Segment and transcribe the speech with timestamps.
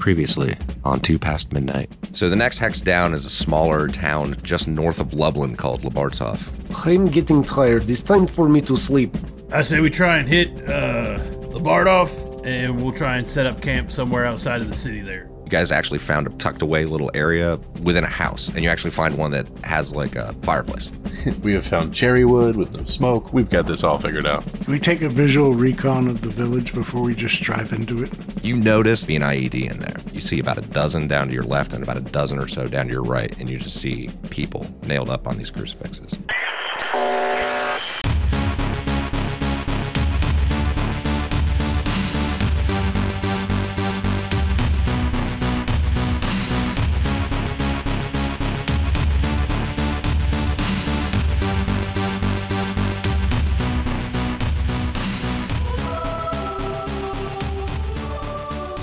[0.00, 1.90] Previously on Two Past Midnight.
[2.12, 6.48] So the next hex down is a smaller town just north of Lublin called Labartov.
[6.86, 7.88] I'm getting tired.
[7.88, 9.14] It's time for me to sleep.
[9.52, 11.18] I say we try and hit uh,
[11.52, 15.28] Labardov, and we'll try and set up camp somewhere outside of the city there.
[15.50, 18.92] You guys actually found a tucked away little area within a house, and you actually
[18.92, 20.92] find one that has like a fireplace.
[21.42, 23.32] We have found cherry wood with no smoke.
[23.32, 24.44] We've got this all figured out.
[24.44, 28.12] Can we take a visual recon of the village before we just drive into it?
[28.44, 29.96] You notice the IED in there.
[30.12, 32.68] You see about a dozen down to your left and about a dozen or so
[32.68, 36.14] down to your right, and you just see people nailed up on these crucifixes.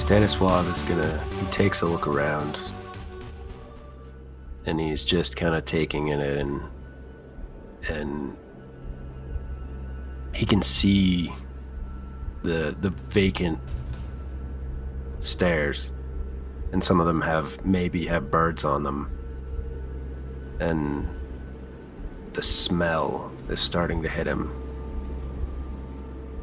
[0.07, 1.21] Stanislav is gonna.
[1.37, 2.57] He takes a look around,
[4.65, 6.63] and he's just kind of taking it in,
[7.89, 8.37] and
[10.33, 11.29] he can see
[12.41, 13.59] the the vacant
[15.19, 15.91] stairs,
[16.71, 19.11] and some of them have maybe have birds on them,
[20.61, 21.05] and
[22.31, 24.49] the smell is starting to hit him.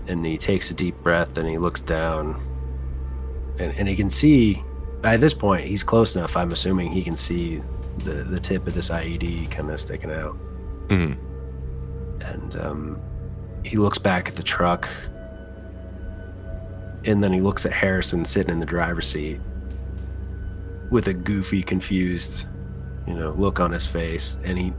[0.06, 2.38] And he takes a deep breath and he looks down
[3.58, 4.62] and, and he can see
[5.00, 7.60] by this point he's close enough i'm assuming he can see
[7.98, 10.36] the, the tip of this ied kind of sticking out.
[10.88, 11.16] Mhm.
[12.22, 13.00] and um,
[13.64, 14.88] he looks back at the truck
[17.04, 19.40] and then he looks at harrison sitting in the driver's seat
[20.90, 22.46] with a goofy confused
[23.06, 24.72] you know look on his face and he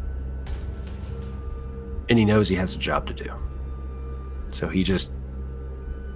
[2.09, 3.31] and he knows he has a job to do.
[4.52, 5.12] So he just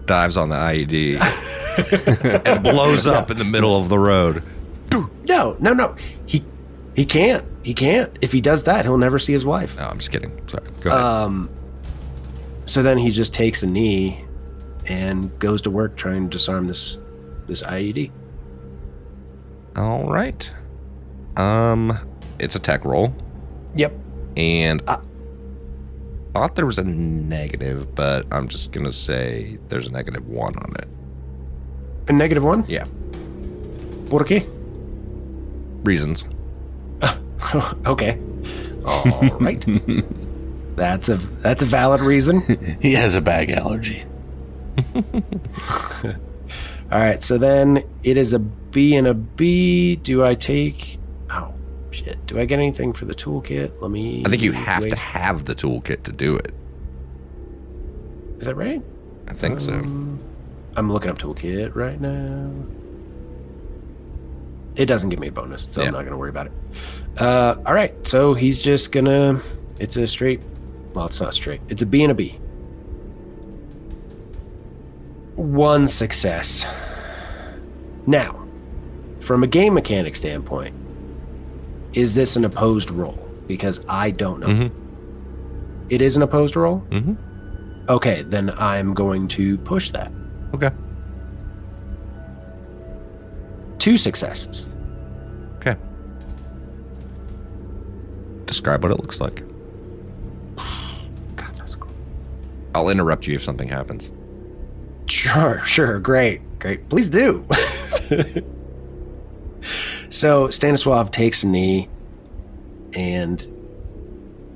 [0.05, 1.19] Dives on the IED
[2.45, 4.43] and blows up in the middle of the road.
[5.25, 5.95] No, no, no.
[6.25, 6.43] He
[6.95, 7.45] he can't.
[7.63, 8.17] He can't.
[8.21, 9.77] If he does that, he'll never see his wife.
[9.77, 10.31] No, I'm just kidding.
[10.47, 10.63] Sorry.
[10.81, 11.01] Go ahead.
[11.01, 11.49] Um
[12.65, 14.25] so then he just takes a knee
[14.85, 16.99] and goes to work trying to disarm this
[17.47, 18.11] this IED.
[19.75, 20.53] All right.
[21.37, 21.97] Um,
[22.39, 23.13] it's a tech roll,
[23.75, 23.93] Yep.
[24.35, 24.97] and Uh.
[26.33, 30.73] thought there was a negative, but I'm just gonna say there's a negative one on
[30.79, 30.87] it.
[32.09, 32.65] A negative one?
[32.67, 32.85] Yeah,
[34.09, 34.45] Por qué?
[35.83, 36.25] reasons.
[37.85, 38.19] okay.
[38.85, 39.63] All right.
[40.75, 42.41] that's a that's a valid reason.
[42.81, 44.03] He has a bag allergy.
[46.91, 47.21] All right.
[47.21, 49.95] So then it is a B and a B.
[49.97, 50.97] Do I take
[51.29, 51.53] Oh
[51.91, 52.23] shit.
[52.25, 53.79] Do I get anything for the toolkit?
[53.81, 56.53] Let me I think you have to have the toolkit to do it.
[58.39, 58.81] Is that right?
[59.27, 59.73] I think so.
[59.73, 60.19] Um,
[60.79, 62.49] I'm looking up toolkit right now.
[64.75, 65.87] It doesn't give me a bonus, so Yeah.
[65.87, 66.53] I'm not going to worry about it.
[67.17, 69.41] Uh, all right, so he's just gonna.
[69.77, 70.41] It's a straight.
[70.93, 71.59] Well, it's not straight.
[71.67, 72.39] It's a B and a B.
[75.35, 76.65] One success.
[78.07, 78.41] Now,
[79.19, 80.73] from a game mechanic standpoint,
[81.93, 83.19] is this an opposed roll?
[83.47, 84.47] Because I don't know.
[84.47, 84.71] Mhm.
[85.89, 86.83] It is an opposed roll.
[86.89, 87.17] Mhm.
[87.89, 90.11] Okay, then I'm going to push that.
[90.53, 90.71] Okay.
[93.77, 94.67] Two successes.
[95.57, 95.75] Okay.
[98.45, 99.43] Describe what it looks like.
[101.35, 101.93] God, that's cool.
[102.75, 104.11] I'll interrupt you if something happens.
[105.07, 106.87] Sure, sure, great, great.
[106.89, 107.45] Please do.
[110.09, 111.89] so Stanislav takes a knee,
[112.93, 113.45] and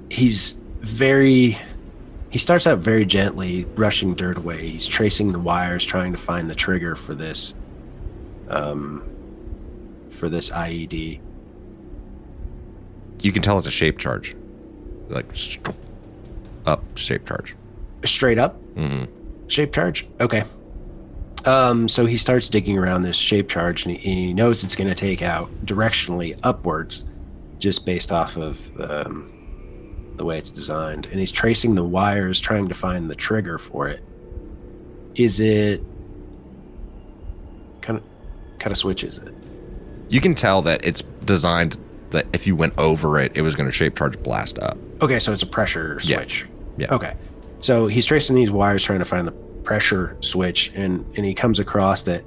[0.09, 1.57] he's very.
[2.33, 4.67] He starts out very gently, brushing dirt away.
[4.67, 7.53] He's tracing the wires, trying to find the trigger for this,
[8.49, 9.07] um,
[10.09, 11.19] for this IED.
[13.21, 14.35] You can tell it's a shape charge,
[15.09, 15.75] like st-
[16.65, 17.55] up shape charge.
[18.03, 19.03] Straight up, hmm
[19.47, 20.07] shape charge.
[20.19, 20.43] Okay.
[21.45, 24.89] Um, so he starts digging around this shape charge, and he, he knows it's going
[24.89, 27.05] to take out directionally upwards,
[27.59, 29.31] just based off of um,
[30.17, 31.05] the way it's designed.
[31.07, 34.03] And he's tracing the wires, trying to find the trigger for it.
[35.15, 35.81] Is it
[37.81, 38.03] kind of
[38.59, 39.03] kind of switch?
[39.03, 39.33] Is it?
[40.09, 41.77] You can tell that it's designed
[42.11, 44.77] that if you went over it, it was going to shape charge blast up.
[45.01, 46.45] Okay, so it's a pressure switch.
[46.77, 46.93] Yeah.
[46.93, 47.15] Okay.
[47.59, 49.31] So he's tracing these wires trying to find the
[49.63, 52.25] pressure switch and and he comes across it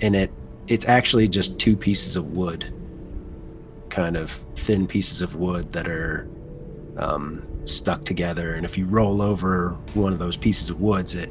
[0.00, 0.32] and it
[0.66, 2.72] it's actually just two pieces of wood.
[3.90, 6.28] Kind of thin pieces of wood that are
[6.98, 11.30] um, stuck together and if you roll over one of those pieces of woods it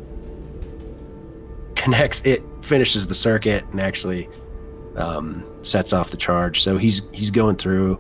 [1.75, 4.30] connects it finishes the circuit and actually
[4.98, 6.62] um, sets off the charge.
[6.62, 8.00] So he's he's going through,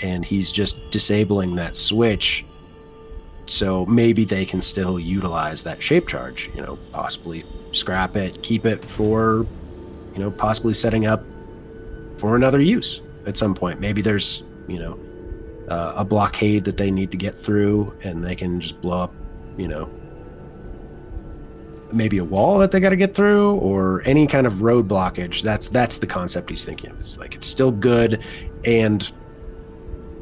[0.00, 2.44] and he's just disabling that switch.
[3.46, 6.50] So maybe they can still utilize that shape charge.
[6.54, 9.46] You know, possibly scrap it, keep it for,
[10.14, 11.24] you know, possibly setting up
[12.18, 13.80] for another use at some point.
[13.80, 14.98] Maybe there's you know
[15.70, 19.14] uh, a blockade that they need to get through, and they can just blow up.
[19.56, 19.90] You know,
[21.92, 25.42] maybe a wall that they got to get through or any kind of road blockage.
[25.42, 26.98] That's that's the concept he's thinking of.
[27.00, 28.22] It's like it's still good
[28.64, 29.10] and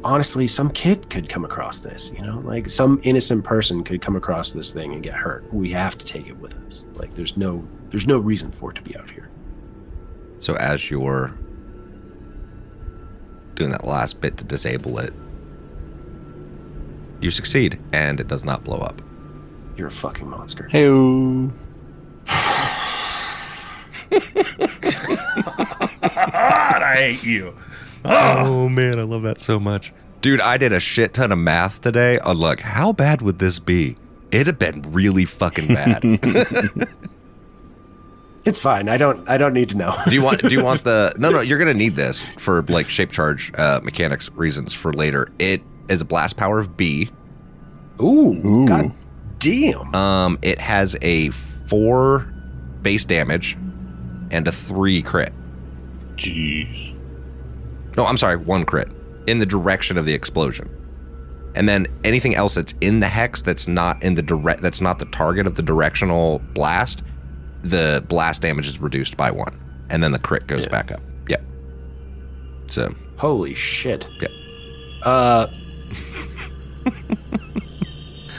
[0.03, 2.39] honestly some kid could come across this you know?
[2.39, 5.51] Like some innocent person could come across this thing and get hurt.
[5.53, 6.85] We have to take it with us.
[6.95, 9.29] Like there's no there's no reason for it to be out here.
[10.39, 11.37] So as you're
[13.55, 15.13] doing that last bit to disable it,
[17.21, 19.01] you succeed, and it does not blow up.
[19.75, 20.87] you're a fucking monster Hey,
[26.01, 27.53] God, I hate you.
[28.05, 29.93] Oh man, I love that so much.
[30.21, 32.19] Dude, I did a shit ton of math today.
[32.23, 33.95] Oh, look, how bad would this be?
[34.31, 36.03] It'd have been really fucking bad.
[38.45, 40.41] it's fine i don't i don't need to know do you want?
[40.41, 41.13] Do you want the?
[41.17, 41.41] No, no.
[41.41, 45.27] You're gonna need this for like shape charge uh, mechanics reasons for later.
[45.37, 47.09] It is a blast power of B.
[48.01, 48.65] ooh, Ooh.
[48.67, 48.91] god
[49.39, 52.27] damn Um, it has a four
[52.81, 53.57] base damage
[54.31, 55.33] and a three crit.
[56.17, 56.93] jeez.
[57.95, 58.87] No, I'm sorry, one crit
[59.27, 60.69] in the direction of the explosion.
[61.55, 64.99] And then anything else that's in the hex that's not in the direct that's not
[64.99, 67.01] the target of the directional blast,
[67.63, 69.57] the blast damage is reduced by one.
[69.89, 70.69] And then the crit goes Yeah.
[70.69, 71.01] back up.
[71.27, 71.37] Yeah.
[72.67, 74.27] So holy shit Yeah.
[75.03, 75.47] uh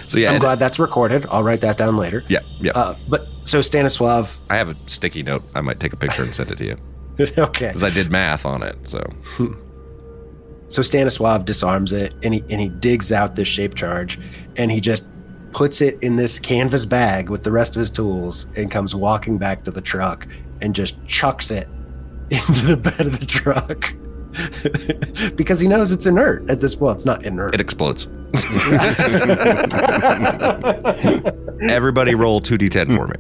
[0.07, 2.73] so yeah, i'm glad that's recorded i'll write that down later yeah, yeah.
[2.73, 5.43] uh but so stanislav I have a sticky note.
[5.55, 6.77] I might take a picture and send it to you
[7.39, 8.77] okay because I did math on it.
[8.85, 9.03] So
[10.69, 14.21] So Stanislav disarms it and he and he digs out this shape charge
[14.57, 15.07] and he just
[15.53, 19.39] puts it in this canvas bag with the rest of his tools and comes walking
[19.39, 20.27] back to the truck
[20.61, 21.69] and just chucks it
[22.31, 23.93] into the bed of the truck.
[25.37, 27.55] because he knows it's inert at this well, it's not inert.
[27.55, 28.07] it explodes.
[31.71, 33.15] Everybody roll two d10 for me.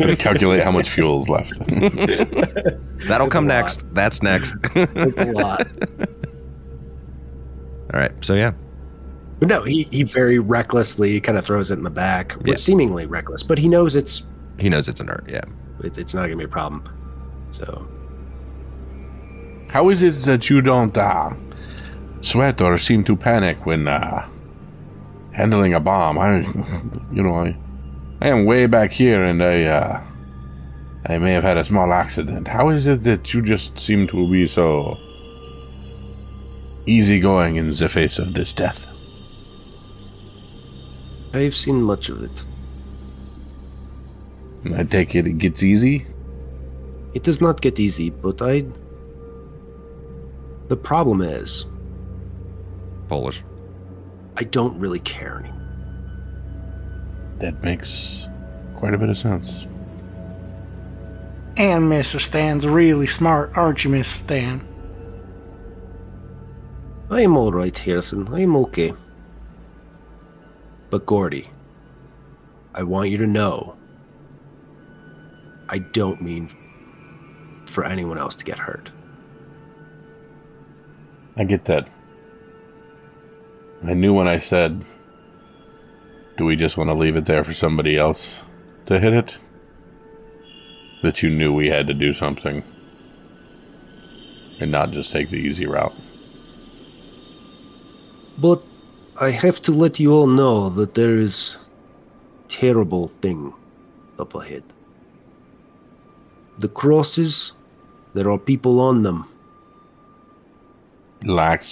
[0.00, 1.58] Let's calculate how much fuel is left.
[3.08, 3.54] That'll It's come a lot.
[3.54, 3.84] next.
[3.94, 4.54] That's next.
[4.74, 5.66] it's a lot.
[7.92, 8.12] All right.
[8.24, 8.52] So yeah,
[9.38, 12.36] But no, he, he very recklessly kind of throws it in the back.
[12.44, 12.56] Yeah.
[12.56, 14.22] Seemingly reckless, but he knows it's
[14.58, 15.24] he knows it's inert.
[15.28, 15.40] Yeah.
[15.82, 16.84] it's, it's not gonna be a problem.
[17.50, 17.88] So
[19.74, 21.32] How is it that you don't uh,
[22.20, 24.24] sweat or seem to panic when uh,
[25.32, 26.16] handling a bomb?
[26.16, 26.42] I,
[27.12, 27.56] you know, I,
[28.20, 30.00] I am way back here, and I, uh,
[31.06, 32.46] I may have had a small accident.
[32.46, 34.96] How is it that you just seem to be so
[36.86, 38.86] easygoing in the face of this death?
[41.32, 42.46] I've seen much of it.
[44.72, 46.06] I take it it gets easy.
[47.12, 48.66] It does not get easy, but I.
[50.68, 51.66] The problem is,
[53.08, 53.42] Polish.
[54.36, 55.60] I don't really care anymore.
[57.38, 58.28] That makes
[58.76, 59.66] quite a bit of sense.
[61.56, 62.20] And Mr.
[62.20, 64.66] Stan's really smart, aren't you, Miss Stan?
[67.10, 68.26] I'm all right, Harrison.
[68.34, 68.92] I'm okay.
[70.90, 71.50] But Gordy,
[72.74, 73.76] I want you to know,
[75.68, 76.50] I don't mean
[77.66, 78.90] for anyone else to get hurt.
[81.36, 81.88] I get that.
[83.84, 84.84] I knew when I said,
[86.36, 88.46] Do we just want to leave it there for somebody else
[88.86, 89.38] to hit it?
[91.02, 92.62] That you knew we had to do something.
[94.60, 95.94] And not just take the easy route.
[98.38, 98.62] But
[99.20, 101.56] I have to let you all know that there is
[102.48, 103.52] terrible thing
[104.18, 104.62] up ahead.
[106.58, 107.52] The crosses,
[108.14, 109.28] there are people on them.
[111.24, 111.62] Like,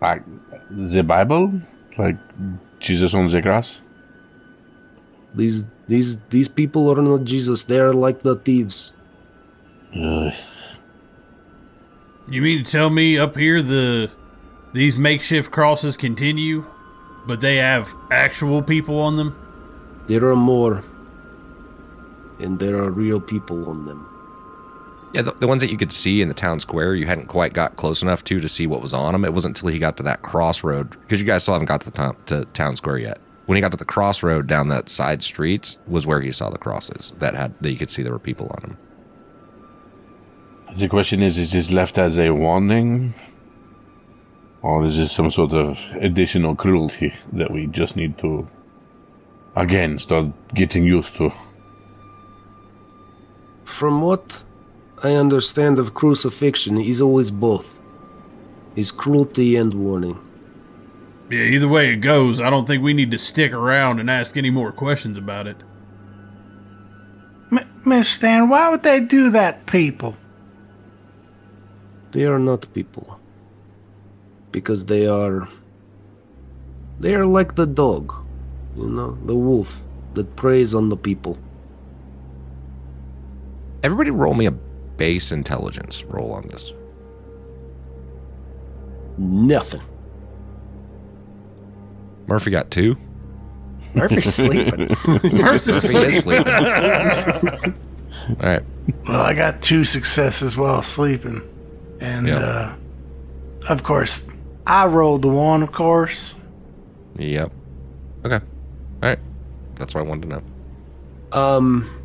[0.00, 0.22] like
[0.70, 1.52] the Bible?
[1.98, 2.16] Like
[2.78, 3.82] Jesus on the cross?
[5.34, 7.64] These these these people are not Jesus.
[7.64, 8.94] They are like the thieves.
[9.94, 10.32] Ugh.
[12.28, 14.10] You mean to tell me up here the
[14.72, 16.64] these makeshift crosses continue,
[17.26, 19.34] but they have actual people on them?
[20.06, 20.82] There are more,
[22.38, 24.09] and there are real people on them.
[25.12, 27.52] Yeah, the, the ones that you could see in the town square, you hadn't quite
[27.52, 29.24] got close enough to to see what was on them.
[29.24, 31.90] It wasn't until he got to that crossroad because you guys still haven't got to
[31.90, 33.18] the town, to town square yet.
[33.46, 36.58] When he got to the crossroad down that side streets, was where he saw the
[36.58, 38.78] crosses that had that you could see there were people on them.
[40.76, 43.14] The question is: Is this left as a warning,
[44.62, 48.46] or is this some sort of additional cruelty that we just need to
[49.56, 51.32] again start getting used to?
[53.64, 54.44] From what
[55.02, 57.80] I understand of crucifixion, is always both.
[58.74, 60.18] He's cruelty and warning.
[61.30, 64.36] Yeah, either way it goes, I don't think we need to stick around and ask
[64.36, 65.56] any more questions about it.
[67.52, 70.16] M- Miss Stan, why would they do that, people?
[72.10, 73.18] They are not people.
[74.52, 75.48] Because they are.
[76.98, 78.12] They are like the dog,
[78.76, 79.82] you know, the wolf
[80.14, 81.38] that preys on the people.
[83.82, 84.52] Everybody roll me a
[85.00, 86.74] base intelligence roll on this.
[89.16, 89.80] Nothing.
[92.26, 92.96] Murphy got two.
[93.94, 94.80] Murphy's sleeping.
[94.80, 96.54] Murphy's Murphy is sleeping.
[98.28, 98.62] All right.
[99.08, 101.40] Well, I got two successes while sleeping.
[102.00, 102.36] And, Yeah.
[102.38, 102.76] uh,
[103.70, 104.26] of course,
[104.66, 106.34] I rolled the one, of course.
[107.16, 107.50] Yep.
[108.26, 108.44] Okay.
[109.02, 109.18] All right.
[109.76, 110.42] That's what I wanted to know.
[111.40, 111.99] um, Yep.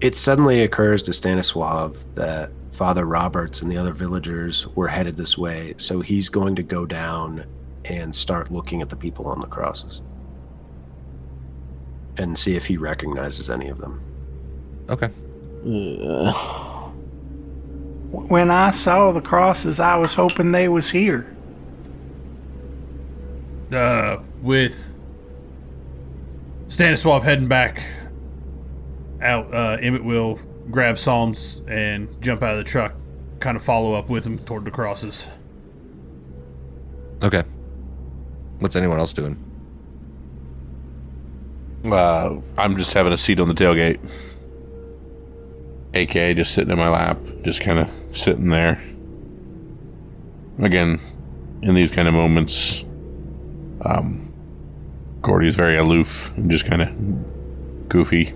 [0.00, 5.36] It suddenly occurs to Stanislav that Father Roberts and the other villagers were headed this
[5.36, 7.44] way, so he's going to go down
[7.84, 10.02] and start looking at the people on the crosses
[12.18, 14.00] and see if he recognizes any of them.
[14.88, 15.08] Okay.
[18.10, 21.34] When I saw the crosses, I was hoping they was here.
[23.72, 24.96] Uh, with
[26.68, 27.82] Stanislav heading back
[29.22, 30.38] out, uh, Emmett will
[30.70, 32.94] grab Psalms and jump out of the truck,
[33.40, 35.28] kind of follow up with him toward the crosses.
[37.22, 37.42] Okay.
[38.58, 39.42] What's anyone else doing?
[41.84, 43.98] Uh, I'm just having a seat on the tailgate.
[45.94, 48.82] AK just sitting in my lap, just kind of sitting there.
[50.60, 51.00] Again,
[51.62, 52.84] in these kind of moments,
[53.84, 54.32] um,
[55.22, 58.34] Gordy's very aloof and just kind of goofy.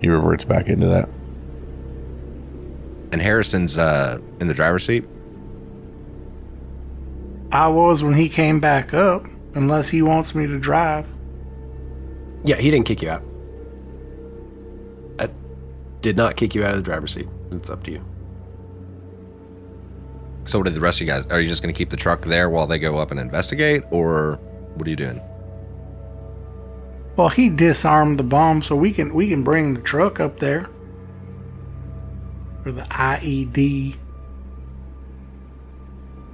[0.00, 1.08] He reverts back into that.
[3.12, 5.04] And Harrison's uh, in the driver's seat.
[7.52, 11.12] I was when he came back up, unless he wants me to drive.
[12.44, 13.22] Yeah, he didn't kick you out.
[15.18, 15.30] I
[16.02, 17.28] did not kick you out of the driver's seat.
[17.52, 18.04] It's up to you.
[20.44, 21.24] So, what did the rest of you guys?
[21.30, 23.82] Are you just going to keep the truck there while they go up and investigate,
[23.90, 24.38] or
[24.74, 25.20] what are you doing?
[27.16, 30.68] Well, he disarmed the bomb, so we can we can bring the truck up there.
[32.64, 33.96] Or the IED.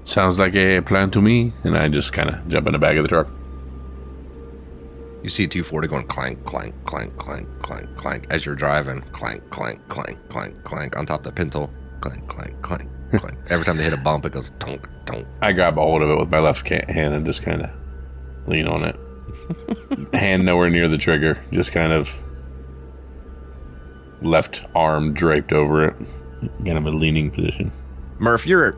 [0.04, 2.96] Sounds like a plan to me, and I just kind of jump in the back
[2.96, 3.28] of the truck.
[5.22, 9.02] You see 240 going clank, clank, clank, clank, clank, clank as you're driving.
[9.12, 11.70] Clank, clank, clank, clank, clank on top of the pintle.
[12.00, 13.38] Clank, clank, clank, clank.
[13.48, 15.24] Every time they hit a bump, it goes tonk, tonk.
[15.40, 17.70] I grab a hold of it with my left hand and just kind of
[18.48, 18.98] lean on it.
[20.12, 22.10] hand nowhere near the trigger, just kind of
[24.22, 25.96] left arm draped over it,
[26.64, 27.72] kind of a leaning position.
[28.18, 28.76] Murph, you're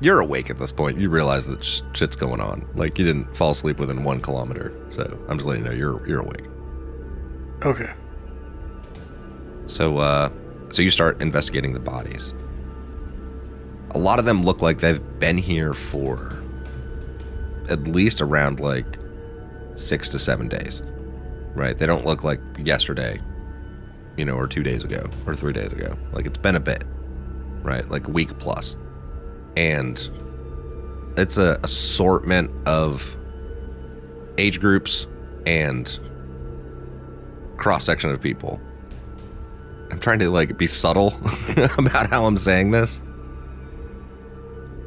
[0.00, 0.98] you're awake at this point.
[0.98, 2.66] You realize that sh- shit's going on.
[2.74, 4.72] Like you didn't fall asleep within one kilometer.
[4.88, 6.46] So I'm just letting you know you're you're awake.
[7.64, 7.92] Okay.
[9.66, 10.30] So uh
[10.70, 12.34] so you start investigating the bodies.
[13.92, 16.42] A lot of them look like they've been here for
[17.68, 18.98] at least around like
[19.74, 20.82] 6 to 7 days.
[21.54, 21.76] Right?
[21.76, 23.20] They don't look like yesterday,
[24.16, 25.96] you know, or 2 days ago or 3 days ago.
[26.12, 26.84] Like it's been a bit.
[27.62, 27.88] Right?
[27.88, 28.76] Like a week plus.
[29.56, 29.98] And
[31.16, 33.16] it's a assortment of
[34.38, 35.06] age groups
[35.46, 35.98] and
[37.56, 38.60] cross section of people.
[39.90, 41.08] I'm trying to like be subtle
[41.78, 43.00] about how I'm saying this.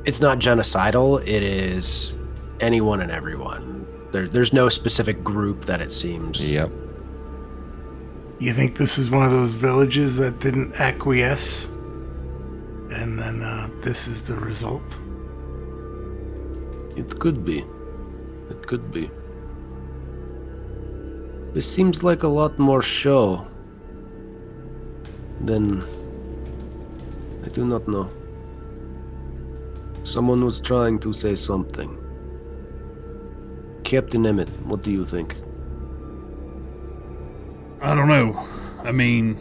[0.06, 1.22] It's not genocidal.
[1.22, 2.18] It is
[2.60, 3.85] anyone and everyone.
[4.16, 6.40] There, there's no specific group that it seems.
[6.50, 6.72] Yep.
[8.40, 11.66] You think this is one of those villages that didn't acquiesce?
[12.96, 14.98] And then uh, this is the result?
[16.96, 17.66] It could be.
[18.50, 19.12] It could be.
[21.54, 23.46] This seems like a lot more show
[25.42, 25.84] than.
[27.44, 28.10] I do not know.
[30.04, 32.05] Someone was trying to say something.
[33.96, 35.38] Captain Emmett, what do you think?
[37.80, 38.46] I don't know.
[38.84, 39.40] I mean,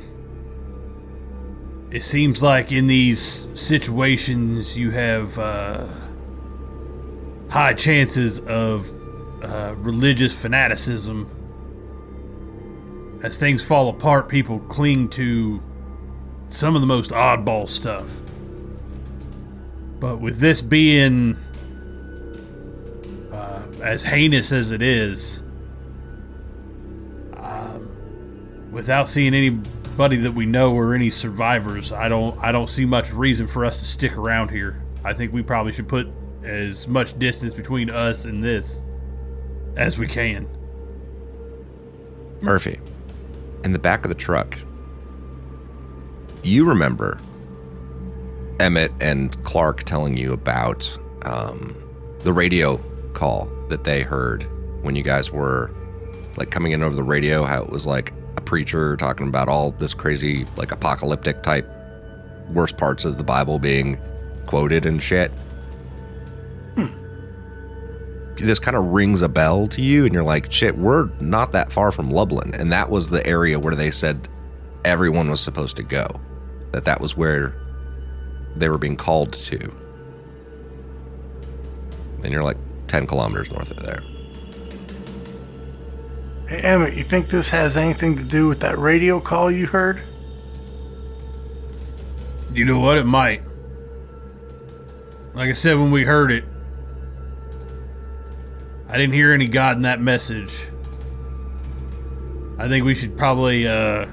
[1.90, 5.88] it seems like in these situations you have uh,
[7.49, 8.88] high chances of
[9.42, 11.28] uh, religious fanaticism.
[13.25, 15.61] As things fall apart, people cling to
[16.50, 18.08] some of the most oddball stuff.
[19.99, 21.38] But with this being
[23.85, 25.43] as heinous as it is,
[27.37, 27.87] um,
[28.73, 33.12] without seeing anybody that we know or any survivors, I don't I don't see much
[33.12, 34.83] reason for us to stick around here.
[35.05, 36.09] I think we probably should put
[36.43, 38.83] as much distance between us and this
[39.76, 40.49] as we can.
[42.41, 42.81] Murphy,
[43.64, 44.59] in the back of the truck,
[46.43, 47.21] you remember
[48.61, 51.76] Emmett and Clark telling you about um,
[52.21, 52.79] the radio
[53.12, 54.47] call that they heard
[54.83, 55.69] when you guys were
[56.37, 59.73] like coming in over the radio, how it was like a preacher talking about all
[59.73, 61.69] this crazy, like apocalyptic type
[62.50, 63.99] worst parts of the Bible being
[64.47, 65.33] quoted and shit.
[66.76, 66.87] Hmm.
[68.37, 71.73] This kind of rings a bell to you, and you're like, shit, we're not that
[71.73, 72.54] far from Lublin.
[72.54, 74.28] And that was the area where they said
[74.85, 76.07] everyone was supposed to go.
[76.71, 77.57] That that was where
[78.54, 79.75] they were being called to.
[82.23, 82.57] And you're like
[82.88, 84.03] 10 kilometers north of there.
[86.49, 90.03] Hey, Emmett, you think this has anything to do with that radio call you heard?
[92.53, 92.99] You know what?
[92.99, 93.43] It might.
[95.35, 96.45] Like I said when we heard it,
[98.88, 100.53] I didn't hear any God in that message.
[102.59, 104.07] I think we should probably uh,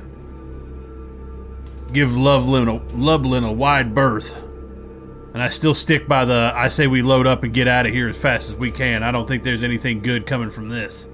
[1.93, 4.35] give Loveland a, Lublin a wide berth.
[5.33, 7.93] And I still stick by the I say we load up and get out of
[7.93, 9.01] here as fast as we can.
[9.03, 11.07] I don't think there's anything good coming from this.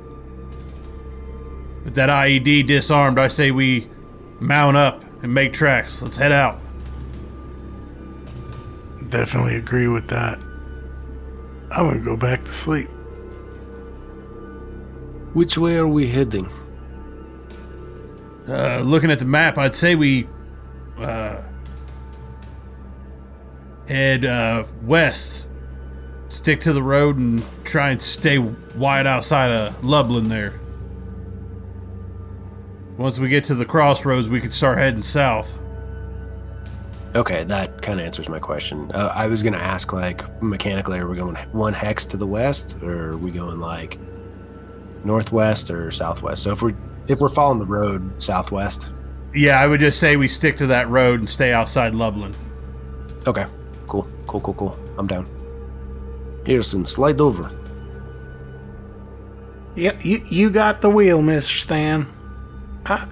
[1.84, 3.88] With that IED disarmed, I say we
[4.40, 6.02] mount up and make tracks.
[6.02, 6.60] Let's head out.
[9.10, 10.40] Definitely agree with that.
[11.72, 12.90] I'm gonna go back to sleep.
[15.34, 16.50] Which way are we heading?
[18.48, 20.28] Uh, looking at the map, I'd say we
[20.98, 21.42] uh,
[23.88, 25.48] head uh, west,
[26.28, 30.60] stick to the road, and try and stay wide outside of Lublin there.
[32.98, 35.58] Once we get to the crossroads, we can start heading south.
[37.16, 38.92] Okay, that kind of answers my question.
[38.94, 42.78] Uh, I was gonna ask, like, mechanically, are we going one hex to the west,
[42.84, 43.98] or are we going like
[45.04, 46.44] northwest or southwest?
[46.44, 46.76] So if we're
[47.08, 48.90] if we're following the road southwest,
[49.34, 52.36] Yeah, I would just say we stick to that road and stay outside Lublin.
[53.28, 53.46] okay,
[54.28, 54.80] cool, cool, cool.
[54.98, 55.28] I'm down.
[56.46, 57.52] Harrison, slide over.
[59.76, 61.60] Yep, you, you got the wheel, Mr.
[61.60, 62.08] Stan.
[62.86, 63.08] I,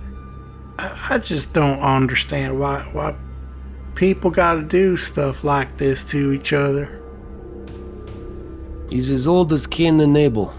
[0.79, 3.15] I I just don't understand why why
[3.95, 7.01] people got to do stuff like this to each other.
[8.89, 10.53] He's as old as Cain and Abel.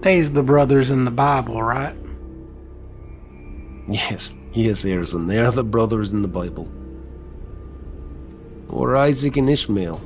[0.00, 1.96] They's the brothers in the Bible, right?
[3.88, 5.26] Yes, yes, Harrison.
[5.26, 6.70] They are the brothers in the Bible.
[8.68, 10.00] Or Isaac and Ishmael.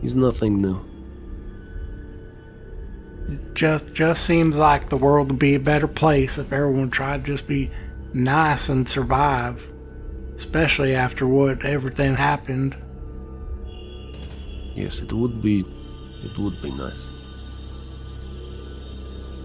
[0.00, 0.80] He's nothing new.
[3.54, 7.32] Just just seems like the world would be a better place if everyone tried to
[7.32, 7.70] just be
[8.12, 9.72] nice and survive,
[10.36, 12.76] especially after what everything happened.
[14.74, 15.64] Yes, it would be
[16.22, 17.08] it would be nice.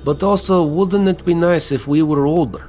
[0.03, 2.68] But also, wouldn't it be nice if we were older?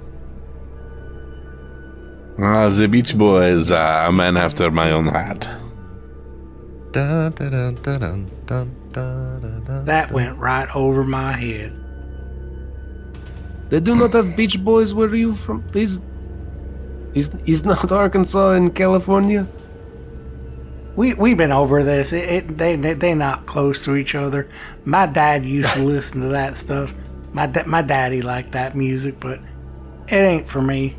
[2.42, 5.46] Ah, the Beach Boys, uh, a man after my own heart.
[9.84, 11.76] That went right over my head.
[13.68, 14.94] They do not have Beach Boys.
[14.94, 15.62] Where are you from?
[15.74, 16.00] Is
[17.14, 19.46] is is not Arkansas in California?
[20.96, 22.14] We we've been over this.
[22.14, 24.48] It, it they, they they not close to each other.
[24.86, 26.94] My dad used to listen to that stuff.
[27.34, 29.40] My da- my daddy liked that music, but
[30.08, 30.96] it ain't for me.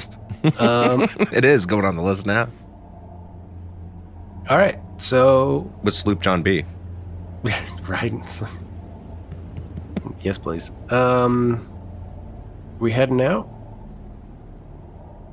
[0.00, 0.18] List.
[0.60, 2.48] Um, it is going on the list now
[4.50, 6.64] all right, so with Sloop John B.
[7.86, 8.12] right.
[10.22, 10.72] yes, please.
[10.90, 11.68] Um,
[12.80, 13.48] we heading out?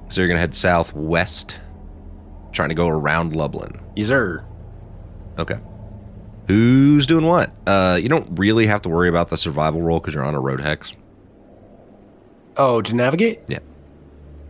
[0.10, 1.60] So you're gonna head southwest,
[2.51, 3.82] trying to go around Lublin.
[3.95, 4.45] Yes, sir.
[5.39, 5.58] Okay.
[6.47, 7.51] Who's doing what?
[7.65, 10.39] Uh, you don't really have to worry about the survival roll because you're on a
[10.39, 10.93] road hex.
[12.56, 13.41] Oh, to navigate?
[13.47, 13.60] Yeah.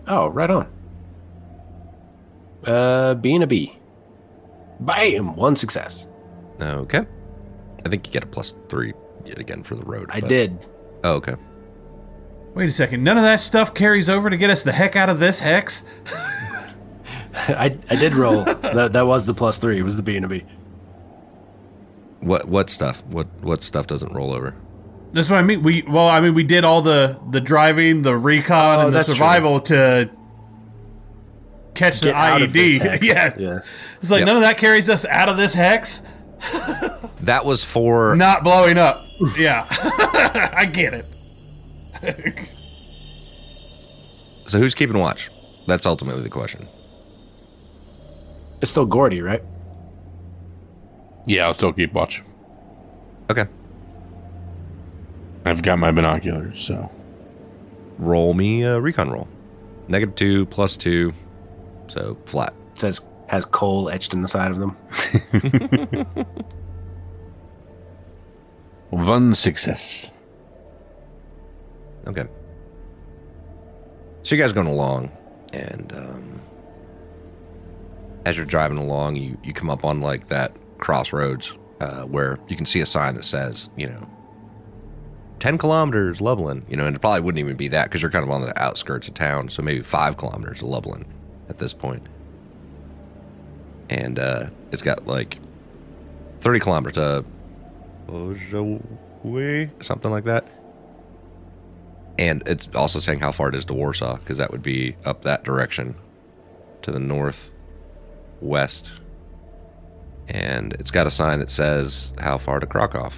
[0.08, 0.68] Oh, right on.
[2.66, 3.78] Uh, B and a B.
[4.80, 5.36] Bam!
[5.36, 6.08] One success.
[6.62, 7.06] Okay.
[7.86, 8.94] I think you get a plus three
[9.26, 10.10] yet again for the road.
[10.12, 10.68] I but- did.
[11.04, 11.36] Oh, okay.
[12.54, 13.04] Wait a second.
[13.04, 15.84] None of that stuff carries over to get us the heck out of this hex?
[17.36, 18.44] I, I did roll.
[18.46, 19.78] that that was the plus three.
[19.78, 20.44] It was the B and a B.
[22.22, 23.04] What what stuff?
[23.06, 24.56] What what stuff doesn't roll over?
[25.14, 25.64] That's what I mean.
[25.64, 28.98] We well, I mean, we did all the the driving, the recon, Oh, and the
[28.98, 29.16] that's true.
[29.16, 30.10] survival to
[31.74, 32.82] catch the Get out of this IED.
[32.82, 33.06] hex.
[33.08, 33.40] yes.
[33.40, 33.60] Yeah.
[34.02, 34.28] It's like Yep.
[34.28, 36.02] none of that carries us out of this hex.
[37.22, 39.04] That was for Not blowing up.
[39.38, 39.66] yeah,
[40.56, 41.06] I get it.
[44.46, 45.30] so who's keeping watch?
[45.66, 46.68] That's ultimately the question.
[48.62, 49.44] It's still Gordy, right?
[51.26, 52.24] Yeah, I'll still keep watch.
[53.30, 53.46] Okay.
[55.48, 56.92] I've got my binoculars, so
[57.98, 59.28] Roll me a recon roll.
[59.88, 61.14] Negative two plus two.
[61.88, 62.54] So flat.
[62.74, 64.72] It says has coal etched in the side of them.
[68.90, 70.12] one success.
[72.06, 72.26] Okay.
[74.24, 75.12] So you guys going along,
[75.54, 76.42] and um,
[78.26, 82.56] as you're driving along, you you come up on like that crossroads uh, where you
[82.56, 84.08] can see a sign that says, you know,
[85.48, 86.66] ten kilometers, Lublin.
[86.68, 88.62] You know, and it probably wouldn't even be that because you're kind of on the
[88.62, 91.06] outskirts of town, so maybe five kilometers to Lublin
[91.48, 92.06] at this point.
[93.90, 95.38] And uh, it's got like
[96.42, 97.24] thirty kilometers to
[99.80, 100.46] something like that.
[102.20, 105.22] And it's also saying how far it is to Warsaw, because that would be up
[105.22, 105.96] that direction
[106.82, 107.52] to the north
[108.42, 108.92] west.
[110.28, 113.12] And it's got a sign that says how far to Krakow.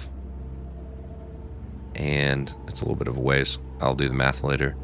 [1.94, 3.58] And it's a little bit of a ways.
[3.80, 4.76] I'll do the math later.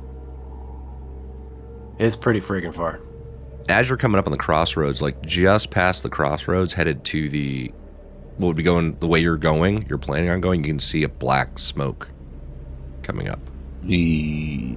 [1.98, 3.00] It's pretty freaking far.
[3.68, 7.72] As you're coming up on the crossroads, like just past the crossroads, headed to the
[8.36, 11.02] what would be going the way you're going, you're planning on going, you can see
[11.02, 12.08] a black smoke
[13.02, 13.40] coming up.
[13.86, 14.76] E-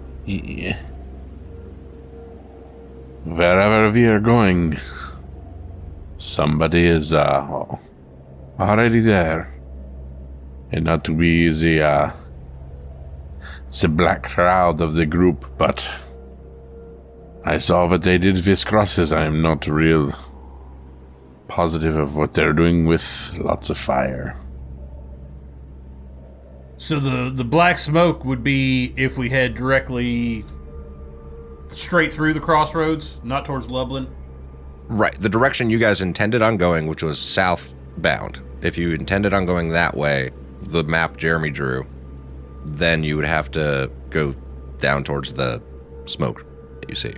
[3.26, 4.80] Wherever we are going,
[6.18, 7.66] somebody is uh,
[8.60, 9.54] already there.
[10.72, 12.12] And not to be the, uh,
[13.72, 15.90] the black crowd of the group, but
[17.46, 19.14] I saw what they did with crosses.
[19.14, 20.14] I am not real
[21.48, 24.36] positive of what they're doing with lots of fire.
[26.78, 30.46] So the the black smoke would be if we head directly
[31.68, 34.08] straight through the crossroads, not towards Lublin.
[34.88, 35.14] Right.
[35.20, 39.70] The direction you guys intended on going, which was southbound, if you intended on going
[39.70, 41.86] that way, the map Jeremy drew,
[42.66, 44.34] then you would have to go
[44.80, 45.62] down towards the
[46.06, 46.46] smoke
[46.82, 47.14] that you see.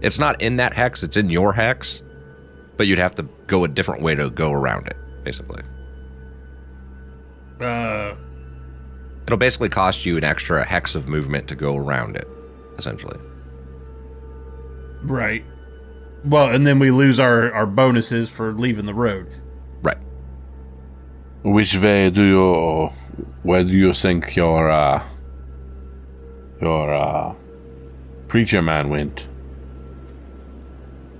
[0.00, 2.02] It's not in that hex, it's in your hex,
[2.76, 5.62] but you'd have to go a different way to go around it, basically.
[7.60, 8.14] Uh,
[9.26, 12.26] It'll basically cost you an extra hex of movement to go around it,
[12.78, 13.18] essentially.
[15.04, 15.44] right.
[16.24, 19.26] Well, and then we lose our our bonuses for leaving the road.
[19.82, 19.98] Right.
[21.42, 22.90] Which way do you
[23.42, 25.02] where do you think your uh
[26.60, 27.34] your uh
[28.28, 29.26] preacher man went?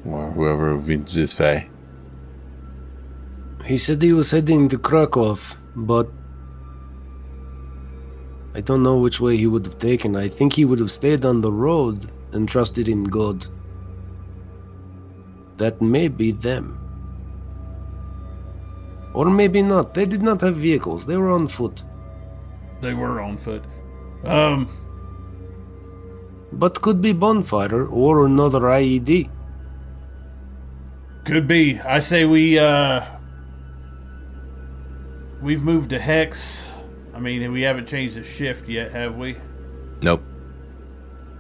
[0.05, 1.69] Or whoever went this way.
[3.65, 5.39] He said he was heading to Krakow,
[5.77, 6.11] but
[8.55, 10.17] I don't know which way he would have taken.
[10.17, 13.47] I think he would have stayed on the road and trusted in God.
[15.57, 16.79] That may be them.
[19.15, 19.95] Or maybe not.
[19.95, 21.05] They did not have vehicles.
[21.07, 21.83] They were on foot.
[22.81, 23.63] They were on foot.
[24.25, 24.69] Um,
[26.53, 29.29] But could be bonfire or another IED.
[31.25, 31.79] could be.
[31.81, 33.05] I say we uh
[35.41, 36.69] we've moved to hex.
[37.15, 39.37] I mean, we haven't changed the shift yet, have we?
[40.03, 40.23] Nope.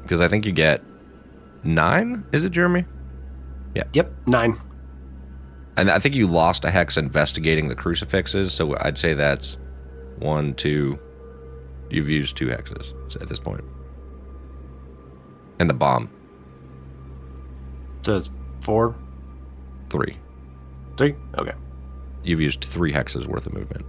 [0.02, 0.82] Because I think you get
[1.64, 2.84] nine, is it, Jeremy?
[3.74, 3.84] Yeah.
[3.92, 4.56] Yep, nine.
[5.76, 9.56] And I think you lost a hex investigating the crucifixes, so I'd say that's
[10.18, 10.98] one, two.
[11.90, 13.64] You've used two hexes at this point.
[15.58, 16.10] And the bomb,
[18.02, 18.30] So it's
[18.60, 18.94] four,
[19.90, 20.16] three.
[20.96, 21.14] three?
[21.38, 21.52] Okay.
[22.24, 23.84] You've used three hexes worth of movement.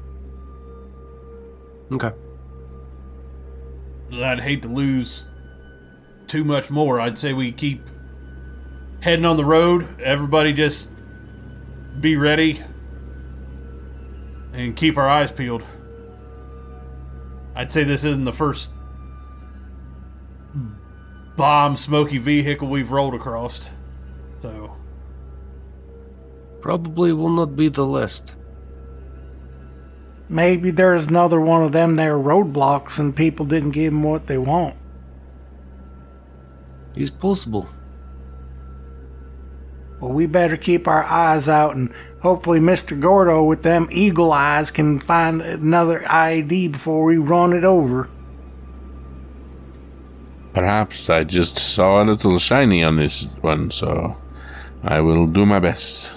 [1.91, 2.11] Okay.
[4.13, 5.25] I'd hate to lose
[6.27, 6.99] too much more.
[6.99, 7.81] I'd say we keep
[9.01, 9.99] heading on the road.
[10.01, 10.89] Everybody just
[11.99, 12.61] be ready
[14.53, 15.63] and keep our eyes peeled.
[17.55, 18.71] I'd say this isn't the first
[21.35, 23.69] bomb smoky vehicle we've rolled across.
[24.41, 24.75] So,
[26.63, 28.37] Probably will not be the last.
[30.29, 34.37] Maybe there's another one of them there roadblocks and people didn't give them what they
[34.37, 34.77] want.
[36.95, 37.67] He's possible.
[40.03, 41.89] Well, we better keep our eyes out, and
[42.21, 42.99] hopefully, Mr.
[42.99, 48.09] Gordo with them eagle eyes can find another ID before we run it over.
[50.53, 54.17] Perhaps I just saw a little shiny on this one, so
[54.83, 56.13] I will do my best.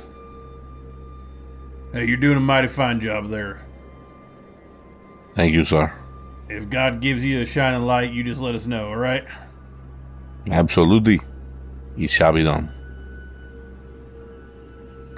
[1.93, 3.65] Hey, you're doing a mighty fine job there.
[5.37, 5.93] Thank you, sir.
[6.49, 9.25] If God gives you a shining light, you just let us know, all right?
[10.51, 11.21] Absolutely.
[11.97, 12.73] It shall be done.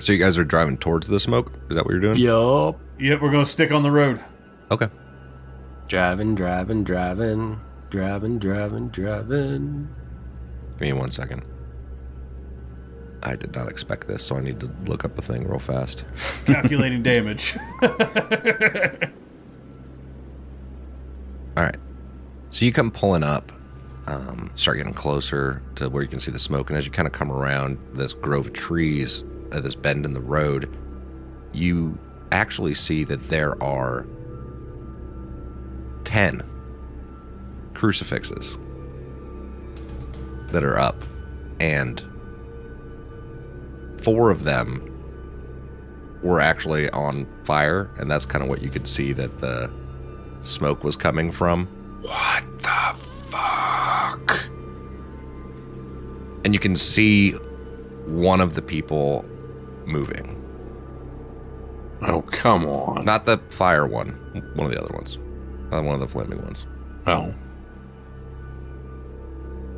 [0.01, 1.53] So you guys are driving towards the smoke?
[1.69, 2.19] Is that what you're doing?
[2.19, 2.79] Yup.
[2.99, 4.21] Yep, we're gonna stick on the road.
[4.71, 4.89] Okay.
[5.89, 9.89] Driving, driving, driving, driving, driving, driving.
[10.73, 11.43] Give me one second.
[13.23, 16.05] I did not expect this, so I need to look up a thing real fast.
[16.47, 17.57] Calculating damage.
[17.83, 17.89] All
[21.65, 21.77] right.
[22.51, 23.51] So you come pulling up,
[24.07, 27.09] um, start getting closer to where you can see the smoke, and as you kind
[27.09, 30.69] of come around this grove of trees, uh, this bend in the road,
[31.53, 31.99] you
[32.33, 34.07] actually see that there are
[36.05, 36.43] ten
[37.75, 38.59] crucifixes
[40.49, 41.03] that are up,
[41.61, 42.03] and
[43.99, 44.85] four of them
[46.23, 49.71] were actually on fire, and that's kind of what you could see that the
[50.41, 51.67] smoke was coming from.
[52.03, 54.49] What the fuck?
[56.45, 57.33] And you can see
[58.07, 59.25] one of the people
[59.89, 60.35] moving.
[62.03, 63.05] Oh, come on.
[63.05, 64.11] Not the fire one,
[64.55, 65.19] one of the other ones.
[65.71, 66.65] Not one of the flaming ones.
[67.07, 67.35] Oh.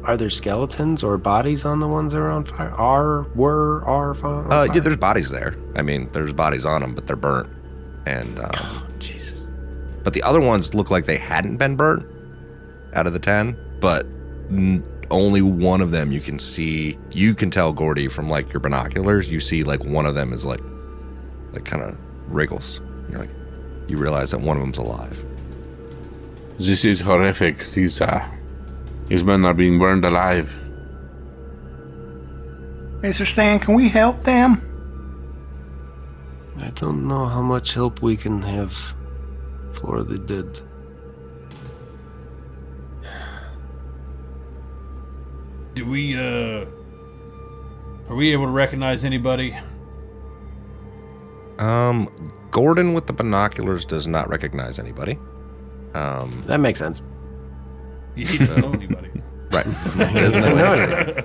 [0.04, 2.70] Are there skeletons or bodies on the ones that are on fire?
[2.70, 4.32] Are, were, are fire?
[4.44, 4.68] on Uh, fire?
[4.74, 5.56] yeah, there's bodies there.
[5.76, 7.48] I mean, there's bodies on them, but they're burnt.
[8.06, 9.50] And um, Oh, Jesus.
[10.02, 12.06] but the other ones look like they hadn't been burnt
[12.94, 13.56] out of the ten.
[13.80, 14.06] But
[14.50, 16.98] n- only one of them you can see.
[17.10, 19.30] You can tell Gordy from like your binoculars.
[19.30, 20.60] You see like one of them is like,
[21.52, 21.96] like kind of
[22.28, 22.80] wriggles.
[23.10, 23.30] You're like,
[23.88, 25.24] you realize that one of them's alive.
[26.58, 27.64] This is horrific.
[27.66, 28.24] These, uh,
[29.06, 30.58] these men are being burned alive.
[33.00, 33.26] Mr.
[33.26, 34.66] Stan, can we help them?
[36.58, 38.76] I don't know how much help we can have
[39.72, 40.60] for the dead.
[45.80, 46.66] Do we, uh.
[48.10, 49.56] Are we able to recognize anybody?
[51.58, 55.18] Um, Gordon with the binoculars does not recognize anybody.
[55.94, 57.00] Um, That makes sense.
[58.14, 59.08] He doesn't know anybody.
[59.50, 59.64] right.
[59.64, 61.24] He doesn't know anything.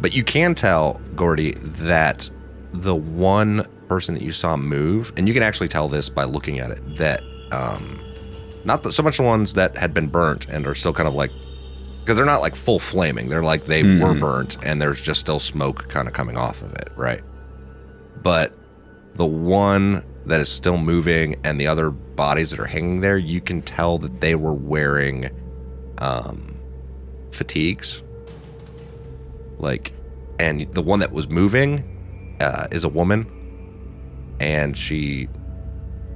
[0.00, 2.28] But you can tell, Gordy, that
[2.72, 6.58] the one person that you saw move, and you can actually tell this by looking
[6.58, 7.20] at it, that
[7.52, 8.00] um,
[8.64, 11.14] not the, so much the ones that had been burnt and are still kind of
[11.14, 11.30] like,
[12.04, 13.30] because they're not like full flaming.
[13.30, 14.20] They're like they were Mhm.
[14.20, 17.22] burnt and there's just still smoke kind of coming off of it, right?
[18.22, 18.52] But
[19.14, 23.40] the one that is still moving and the other bodies that are hanging there, you
[23.40, 25.30] can tell that they were wearing
[25.98, 26.56] um,
[27.30, 28.02] fatigues
[29.58, 29.92] like
[30.38, 33.26] and the one that was moving uh, is a woman
[34.40, 35.28] and she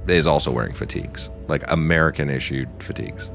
[0.07, 3.31] is also wearing fatigues like american issued fatigues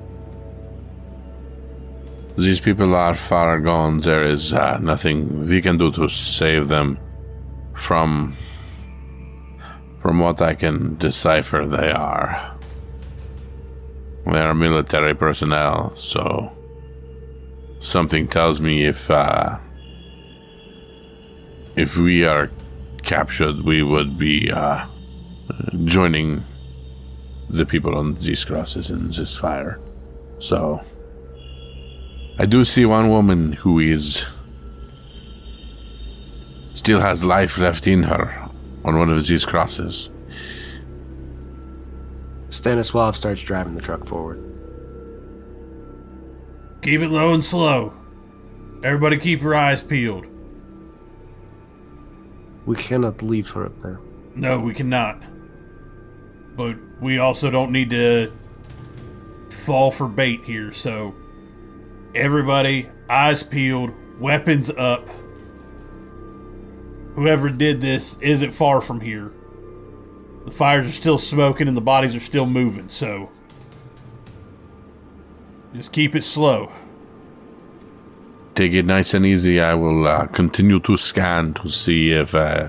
[2.37, 4.01] These people are far gone.
[4.01, 6.99] There is uh, nothing we can do to save them
[7.75, 8.37] from.
[10.01, 12.57] From what I can decipher, they are.
[14.27, 16.53] They are military personnel, so.
[17.79, 19.11] Something tells me if.
[19.11, 19.59] Uh,
[21.77, 22.51] if we are
[23.03, 24.87] captured, we would be uh,
[25.85, 26.45] joining
[27.49, 29.79] the people on these crosses in this fire.
[30.41, 30.81] So.
[32.37, 34.27] I do see one woman who is
[36.75, 38.51] still has life left in her
[38.85, 40.11] on one of these crosses.
[42.49, 44.41] Stanislav starts driving the truck forward.
[46.83, 47.95] Keep it low and slow.
[48.83, 50.27] Everybody keep your eyes peeled.
[52.67, 54.01] We cannot leave her up there.
[54.35, 55.23] No, we cannot.
[56.57, 58.33] But we also don't need to
[59.51, 61.15] fall for bait here, so
[62.15, 65.09] everybody, eyes peeled, weapons up.
[67.15, 69.33] Whoever did this isn't far from here.
[70.45, 73.31] The fires are still smoking and the bodies are still moving, so
[75.75, 76.71] just keep it slow.
[78.55, 79.61] Take it nice and easy.
[79.61, 82.69] I will uh, continue to scan to see if uh,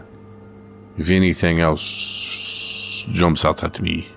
[0.97, 4.09] if anything else jumps out at me.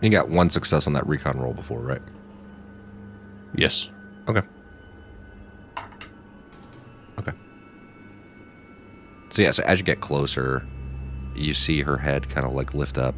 [0.00, 2.02] you got one success on that recon roll before right
[3.54, 3.90] Yes.
[4.28, 4.42] Okay.
[7.18, 7.32] Okay.
[9.30, 10.66] So yeah, so as you get closer,
[11.34, 13.14] you see her head kind of like lift up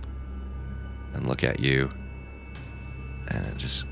[1.15, 1.91] and look at you.
[3.29, 3.87] And it just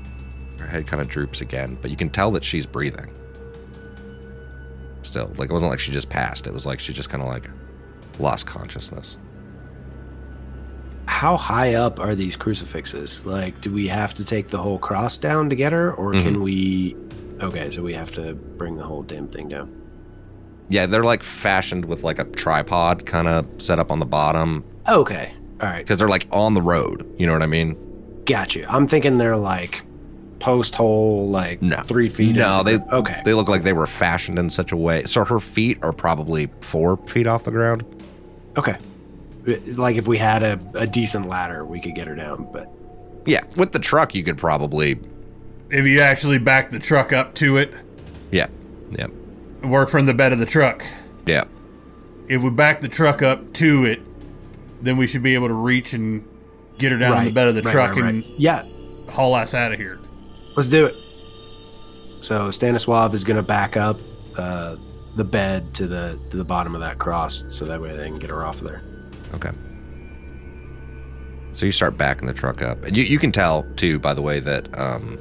[0.59, 3.13] her head kind of droops again, but you can tell that she's breathing.
[5.03, 6.45] Still, like it wasn't like she just passed.
[6.47, 7.49] It was like she just kind of like
[8.19, 9.17] lost consciousness.
[11.21, 13.27] How high up are these crucifixes?
[13.27, 16.23] Like, do we have to take the whole cross down to get her, or mm-hmm.
[16.23, 16.95] can we?
[17.41, 19.71] Okay, so we have to bring the whole damn thing down.
[20.69, 24.63] Yeah, they're like fashioned with like a tripod kind of set up on the bottom
[24.89, 25.31] Okay,
[25.61, 27.07] all right, because they're like on the road.
[27.19, 27.77] You know what I mean?
[28.25, 28.65] got you.
[28.67, 29.83] I'm thinking they're like
[30.39, 31.83] post hole, like No.
[31.83, 32.35] three feet.
[32.35, 33.21] No, they the- okay.
[33.23, 35.03] They look like they were fashioned in such a way.
[35.03, 37.85] So her feet are probably four feet off the ground.
[38.57, 38.75] Okay.
[39.45, 42.47] Like if we had a, a decent ladder, we could get her down.
[42.51, 42.69] But
[43.25, 44.99] Yeah, with the truck, you could probably.
[45.69, 47.73] If you actually back the truck up to it,
[48.31, 48.47] Yeah,
[48.91, 49.07] yeah,
[49.63, 50.85] work from the bed of the truck.
[51.25, 51.45] yeah.
[52.27, 54.01] If we back the truck up to it,
[54.81, 56.25] then we should be able to reach and
[56.77, 58.33] get her down on the bed of the right, truck right, and right.
[58.37, 58.63] yeah,
[59.09, 59.99] haul us out of here.
[60.55, 60.95] let's do it.
[62.21, 63.99] So Stanislav is going to back up
[64.37, 64.75] uh,
[65.15, 68.17] the bed to the to the bottom of that cross, so that way they can
[68.17, 68.81] get her off of there.
[69.33, 69.51] Okay.
[71.53, 74.21] So you start backing the truck up, and you you can tell too, by the
[74.21, 75.19] way, that um,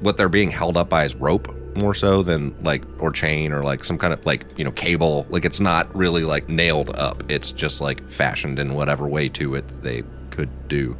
[0.00, 3.62] what they're being held up by is rope more so than like or chain or
[3.62, 5.26] like some kind of like you know cable.
[5.28, 7.22] Like it's not really like nailed up.
[7.30, 10.96] It's just like fashioned in whatever way to it they could do.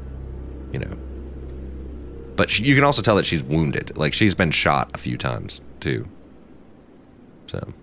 [0.72, 0.96] You know.
[2.36, 3.96] But she, you can also tell that she's wounded.
[3.96, 6.08] Like she's been shot a few times too.
[7.48, 7.74] So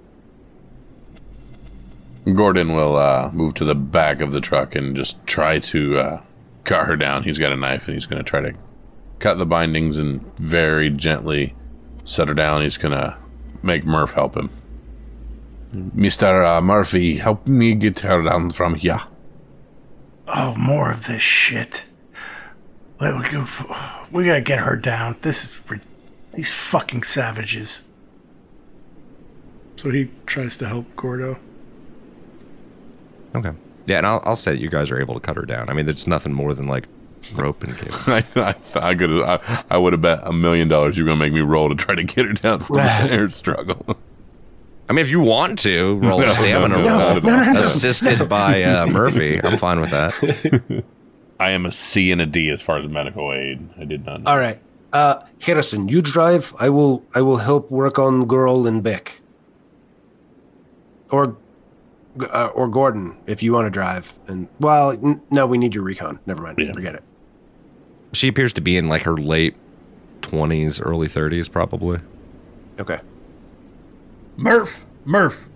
[2.35, 6.21] Gordon will uh, move to the back of the truck and just try to uh,
[6.63, 7.23] cut her down.
[7.23, 8.53] He's got a knife and he's going to try to
[9.19, 11.55] cut the bindings and very gently
[12.03, 12.61] set her down.
[12.61, 13.17] He's going to
[13.61, 14.49] make Murph help him.
[15.73, 16.45] Mr.
[16.45, 19.01] Uh, Murphy, help me get her down from here.
[20.27, 21.85] Oh, more of this shit.
[22.99, 23.45] Let we go.
[24.11, 25.15] We gotta get her down.
[25.21, 25.79] This is ri-
[26.33, 27.83] these fucking savages.
[29.77, 31.39] So he tries to help Gordo.
[33.35, 33.51] Okay.
[33.85, 35.69] Yeah, and I'll, I'll say that you guys are able to cut her down.
[35.69, 36.87] I mean, there's nothing more than like
[37.35, 37.97] rope and cable.
[38.07, 38.55] I, I,
[38.89, 41.41] I could I, I would have bet a million dollars you're going to make me
[41.41, 43.97] roll to try to get her down from the air struggle.
[44.87, 47.51] I mean, if you want to roll a No, stamina no, no, roll, no, no,
[47.53, 47.59] no.
[47.61, 50.83] assisted by uh, Murphy, I'm fine with that.
[51.39, 53.67] I am a C and a D as far as medical aid.
[53.79, 54.31] I did not know.
[54.31, 54.59] All right,
[54.93, 56.53] uh, Harrison, you drive.
[56.59, 57.03] I will.
[57.13, 59.21] I will help work on Girl and Beck.
[61.11, 61.37] Or,
[62.31, 64.17] uh, or Gordon, if you want to drive.
[64.27, 66.19] And well, n- no, we need your recon.
[66.25, 66.57] Never mind.
[66.59, 66.73] Yeah.
[66.73, 67.03] Forget it.
[68.13, 69.55] She appears to be in like her late
[70.21, 71.99] 20s, early 30s, probably.
[72.79, 72.99] Okay.
[74.37, 75.47] Murph, Murph,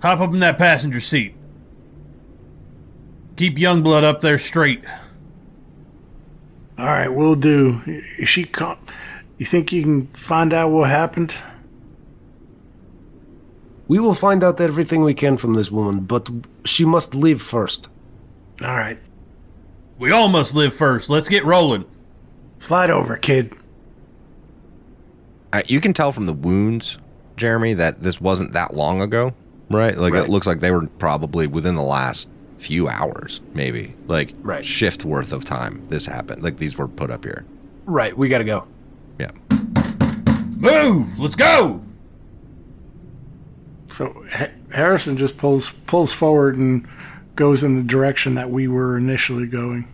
[0.00, 1.34] hop up in that passenger seat.
[3.36, 4.84] Keep Youngblood up there straight.
[6.78, 7.80] All right, we'll do.
[7.86, 8.78] Is she com-
[9.38, 11.34] You think you can find out what happened?
[13.88, 16.28] We will find out everything we can from this woman, but
[16.64, 17.88] she must live first.
[18.62, 18.98] All right,
[19.98, 21.08] We all must live first.
[21.10, 21.84] Let's get rolling.
[22.58, 23.52] slide over, kid.
[25.52, 26.98] Uh, you can tell from the wounds,
[27.36, 29.32] Jeremy, that this wasn't that long ago,
[29.70, 29.96] right?
[29.96, 30.24] Like Right.
[30.24, 34.64] it looks like they were probably within the last few hours, maybe like Right.
[34.64, 35.82] shift worth of time.
[35.88, 36.42] This happened.
[36.42, 37.44] Like these were put up here.
[37.86, 38.16] Right.
[38.16, 38.66] We got to go.
[39.18, 39.30] Yeah.
[40.56, 41.18] Move!
[41.18, 41.82] Let's go!
[43.94, 46.86] So Ha- Harrison just pulls pulls forward and
[47.36, 49.86] goes in the direction that we were initially going.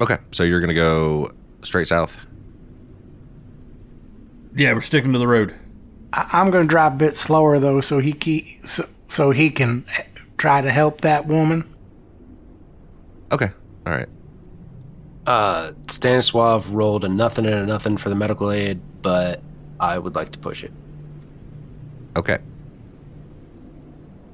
[0.00, 2.16] Okay, so you're gonna go straight south.
[4.56, 5.54] Yeah, we're sticking to the road.
[6.12, 9.50] I- I'm going to drive a bit slower though, so he ke- so, so he
[9.50, 9.84] can
[10.38, 11.64] try to help that woman.
[13.32, 13.50] Okay,
[13.86, 14.08] all right.
[15.26, 19.42] Uh, Stanislav rolled a nothing and a nothing for the medical aid, but
[19.80, 20.72] I would like to push it.
[22.16, 22.38] Okay,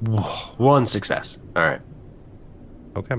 [0.02, 1.38] One success.
[1.56, 1.80] All right.
[2.96, 3.16] okay.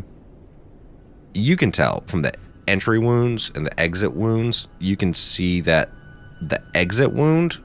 [1.34, 2.34] You can tell from the
[2.68, 4.68] entry wounds and the exit wounds.
[4.80, 5.90] You can see that
[6.42, 7.60] the exit wound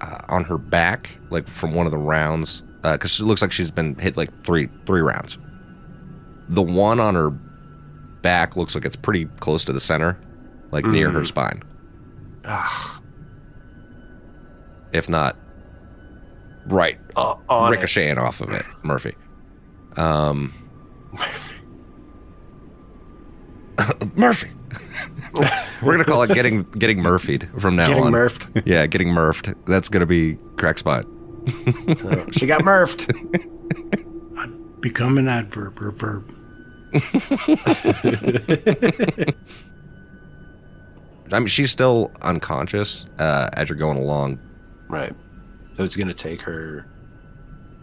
[0.00, 3.70] uh, on her back, like from one of the rounds, because it looks like she's
[3.70, 5.38] been hit like three three rounds.
[6.48, 10.20] The one on her back looks like it's pretty close to the center,
[10.70, 11.62] like near her spine.
[12.44, 13.00] Ah,
[14.92, 15.36] if not
[16.66, 17.76] right uh, on it.
[17.76, 19.14] ricocheting off of it, Murphy.
[19.96, 20.52] Um,
[24.14, 24.50] Murphy.
[25.82, 27.88] We're gonna call it getting getting Murphyed from now on.
[27.90, 28.12] Getting on.
[28.12, 28.62] murphed.
[28.66, 29.54] Yeah, getting Murphed.
[29.66, 31.06] That's gonna be crack spot.
[31.96, 33.10] So she got murphed.
[34.80, 36.32] Become an adverb or verb.
[41.32, 44.38] I mean, she's still unconscious uh, as you're going along.
[44.88, 45.14] Right.
[45.76, 46.86] So it's gonna take her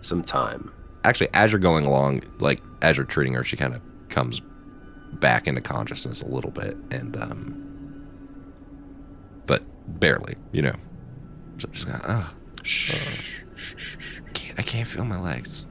[0.01, 0.71] some time.
[1.03, 4.41] Actually, as you're going along, like as you're treating her, she kind of comes
[5.13, 8.05] back into consciousness a little bit, and um,
[9.45, 9.63] but
[9.99, 10.75] barely, you know.
[11.57, 12.33] So just kind of, oh,
[14.27, 15.65] I can't, I can't feel my legs.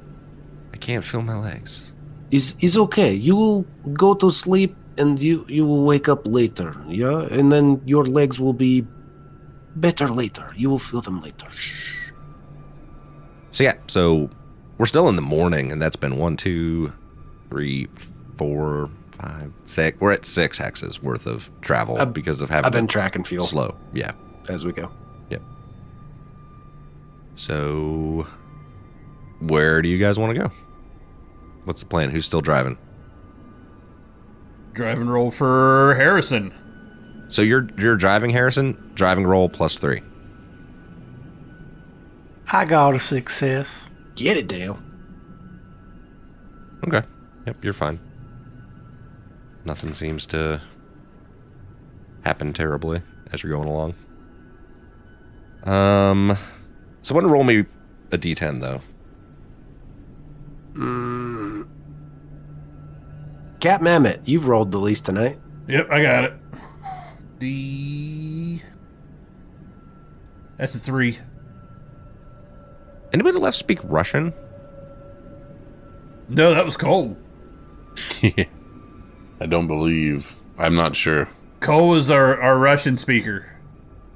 [0.75, 1.93] I can't feel my legs.
[2.31, 3.13] Is is okay.
[3.13, 6.77] You will go to sleep and you you will wake up later.
[6.87, 8.87] Yeah, and then your legs will be
[9.77, 10.53] better later.
[10.57, 11.49] You will feel them later.
[13.51, 14.31] So yeah, so
[14.79, 16.93] we're still in the morning, and that's been one, two,
[17.51, 17.89] three,
[18.37, 20.01] four, five, six.
[20.01, 23.17] We're at six hexes worth of travel I've- because of having I've been to track
[23.17, 23.75] and field slow.
[23.93, 24.13] Yeah.
[24.49, 24.91] as we go.
[25.31, 25.43] Yep.
[27.35, 28.27] So,
[29.41, 30.51] where do you guys want to go?
[31.65, 32.11] What's the plan?
[32.11, 32.79] Who's still driving?
[34.73, 36.55] Drive and roll for Harrison.
[37.29, 38.93] So you're you're driving, Harrison.
[38.95, 40.03] Driving roll plus three.
[42.51, 43.85] I got a success.
[44.15, 44.79] Get it, Dale.
[46.87, 47.03] Okay.
[47.47, 48.01] Yep, you're fine.
[49.65, 50.61] Nothing seems to
[52.25, 53.95] happen terribly as you're going along.
[55.65, 56.39] Um,
[57.03, 57.65] someone roll me
[58.13, 58.81] a d10 though.
[63.61, 65.39] Cat Mammoth, you've rolled the least tonight.
[65.67, 66.33] Yep, I got it.
[67.41, 68.63] D.
[70.57, 71.19] That's a three.
[73.13, 74.33] Anybody left speak Russian?
[76.29, 77.17] No, that was Cole.
[78.23, 80.37] I don't believe.
[80.59, 81.29] I'm not sure.
[81.61, 83.47] Cole was our, our Russian speaker.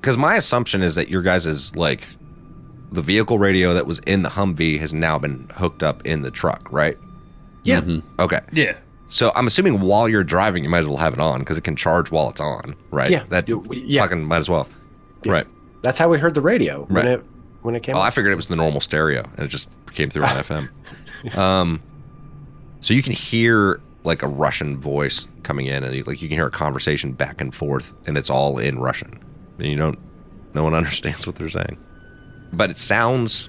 [0.00, 2.06] Because my assumption is that your guys' is like
[2.90, 6.30] the vehicle radio that was in the Humvee has now been hooked up in the
[6.30, 6.98] truck, right?
[7.64, 7.80] Yeah.
[7.80, 8.02] Mhm.
[8.18, 8.40] Okay.
[8.52, 8.76] Yeah.
[9.08, 11.64] So I'm assuming while you're driving, you might as well have it on because it
[11.64, 13.10] can charge while it's on, right?
[13.10, 13.24] Yeah.
[13.28, 14.02] That You- yeah.
[14.02, 14.68] fucking might as well.
[15.24, 15.46] Right.
[15.82, 17.18] That's how we heard the radio when Right.
[17.18, 17.24] it
[17.62, 17.96] when it came.
[17.96, 21.36] Oh, I figured it was the normal stereo and it just came through on FM.
[21.36, 21.82] Um,
[22.80, 26.36] so you can hear like a Russian voice coming in and you, like you can
[26.36, 29.18] hear a conversation back and forth and it's all in Russian.
[29.58, 29.98] And you don't,
[30.54, 31.78] no one understands what they're saying.
[32.52, 33.48] But it sounds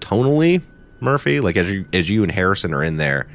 [0.00, 0.62] tonally,
[1.00, 3.28] Murphy, like as you, as you and Harrison are in there,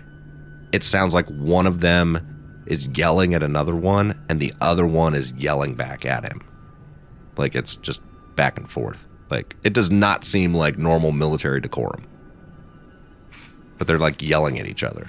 [0.72, 5.14] it sounds like one of them is yelling at another one and the other one
[5.14, 6.42] is yelling back at him.
[7.38, 8.02] Like it's just
[8.36, 9.08] back and forth.
[9.30, 12.06] Like it does not seem like normal military decorum.
[13.78, 15.08] But they're like yelling at each other.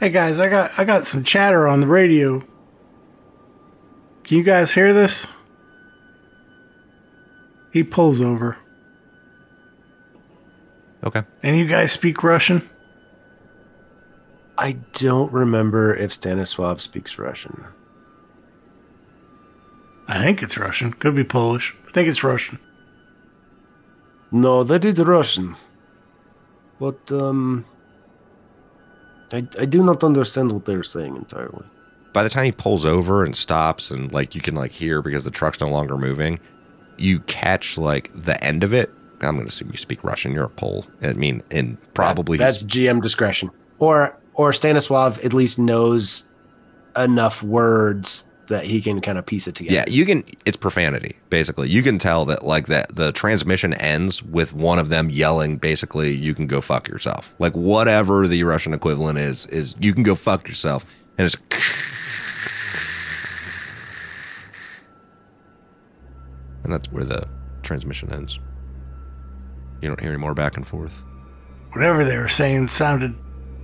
[0.00, 2.40] Hey guys, I got I got some chatter on the radio.
[4.24, 5.26] Can you guys hear this?
[7.72, 8.56] He pulls over.
[11.04, 11.22] Okay.
[11.42, 12.68] And you guys speak Russian?
[14.56, 17.64] I don't remember if Stanislav speaks Russian.
[20.08, 20.92] I think it's Russian.
[20.92, 21.74] Could be Polish.
[21.88, 22.58] I think it's Russian.
[24.30, 25.56] No, that is Russian.
[26.80, 27.64] But um,
[29.32, 31.64] I I do not understand what they're saying entirely.
[32.12, 35.24] By the time he pulls over and stops and like you can like hear because
[35.24, 36.38] the truck's no longer moving,
[36.96, 38.90] you catch like the end of it.
[39.20, 40.32] I'm gonna assume you speak Russian.
[40.32, 40.86] You're a Pole.
[41.02, 43.50] I mean, and probably that's GM discretion.
[43.78, 46.24] Or or Stanislav at least knows
[46.96, 49.74] enough words that he can kind of piece it together.
[49.74, 50.24] Yeah, you can.
[50.44, 51.68] It's profanity, basically.
[51.68, 56.12] You can tell that, like that, the transmission ends with one of them yelling, basically,
[56.12, 60.14] "You can go fuck yourself." Like whatever the Russian equivalent is, is you can go
[60.14, 60.84] fuck yourself,
[61.18, 61.36] and it's.
[66.64, 67.28] And that's where the
[67.62, 68.38] transmission ends.
[69.82, 71.04] You don't hear any more back and forth.
[71.72, 73.14] Whatever they were saying sounded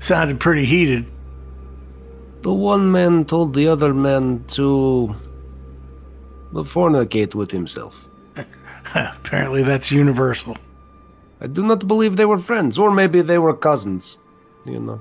[0.00, 1.06] sounded pretty heated.
[2.42, 5.14] The one man told the other man to
[6.52, 8.08] fornicate with himself.
[8.94, 10.56] Apparently that's universal.
[11.40, 14.18] I do not believe they were friends, or maybe they were cousins.
[14.66, 15.00] You know.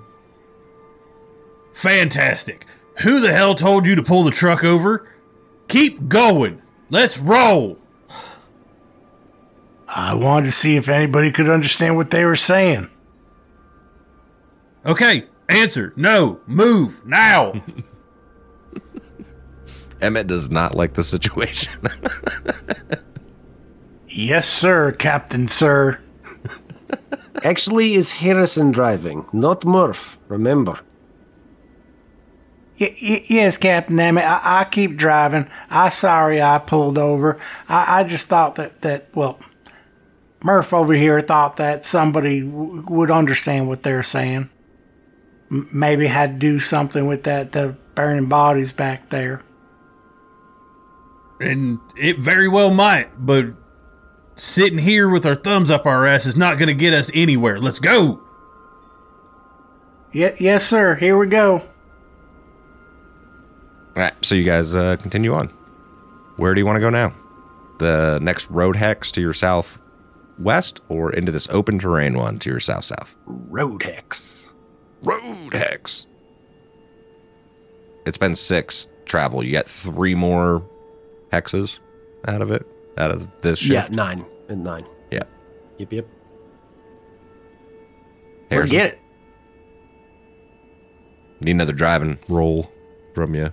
[1.74, 2.66] Fantastic.
[3.02, 5.08] Who the hell told you to pull the truck over?
[5.70, 6.62] Keep going.
[6.90, 7.78] Let's roll.
[9.88, 12.90] I wanted to see if anybody could understand what they were saying.
[14.86, 15.93] Okay, answer.
[15.95, 16.39] No.
[16.47, 17.54] Move now.
[20.02, 21.74] Emmett does not like the situation.
[24.12, 26.00] Yes, sir, Captain, sir.
[27.43, 30.18] Actually, is Harrison driving, not Murph.
[30.28, 30.80] Remember.
[32.80, 34.26] Y- y- yes, Captain Emmett.
[34.26, 35.47] I-, I keep driving.
[35.70, 37.38] I sorry I pulled over.
[37.70, 39.39] I, I just thought that that well,
[40.43, 44.50] Murph over here thought that somebody w- would understand what they're saying.
[45.52, 49.43] M- maybe had to do something with that the burning bodies back there.
[51.41, 53.47] And it very well might, but
[54.36, 57.60] sitting here with our thumbs up our ass is not going to get us anywhere.
[57.60, 58.22] Let's go.
[60.12, 60.95] Ye- yes, sir.
[60.95, 61.54] Here we go.
[63.95, 65.47] All right, so you guys uh, continue on.
[66.38, 67.14] Where do you want to go now?
[67.80, 72.60] The next road hex to your southwest, or into this open terrain one to your
[72.60, 73.16] south south?
[73.26, 74.49] Road hex.
[75.02, 76.06] Road hex.
[78.06, 79.43] It's been six travel.
[79.43, 80.64] You get three more
[81.32, 81.80] hexes
[82.28, 82.66] out of it,
[82.97, 83.72] out of this shift.
[83.72, 84.86] Yeah, nine and nine.
[85.12, 85.24] Yeah.
[85.78, 86.08] Yep, yep.
[88.52, 89.00] Let's get it.
[91.41, 92.70] Need another driving roll
[93.14, 93.52] from you.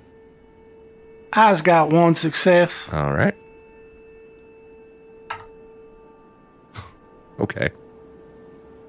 [1.33, 2.89] I's got one success.
[2.93, 3.35] All right.
[7.39, 7.69] Okay.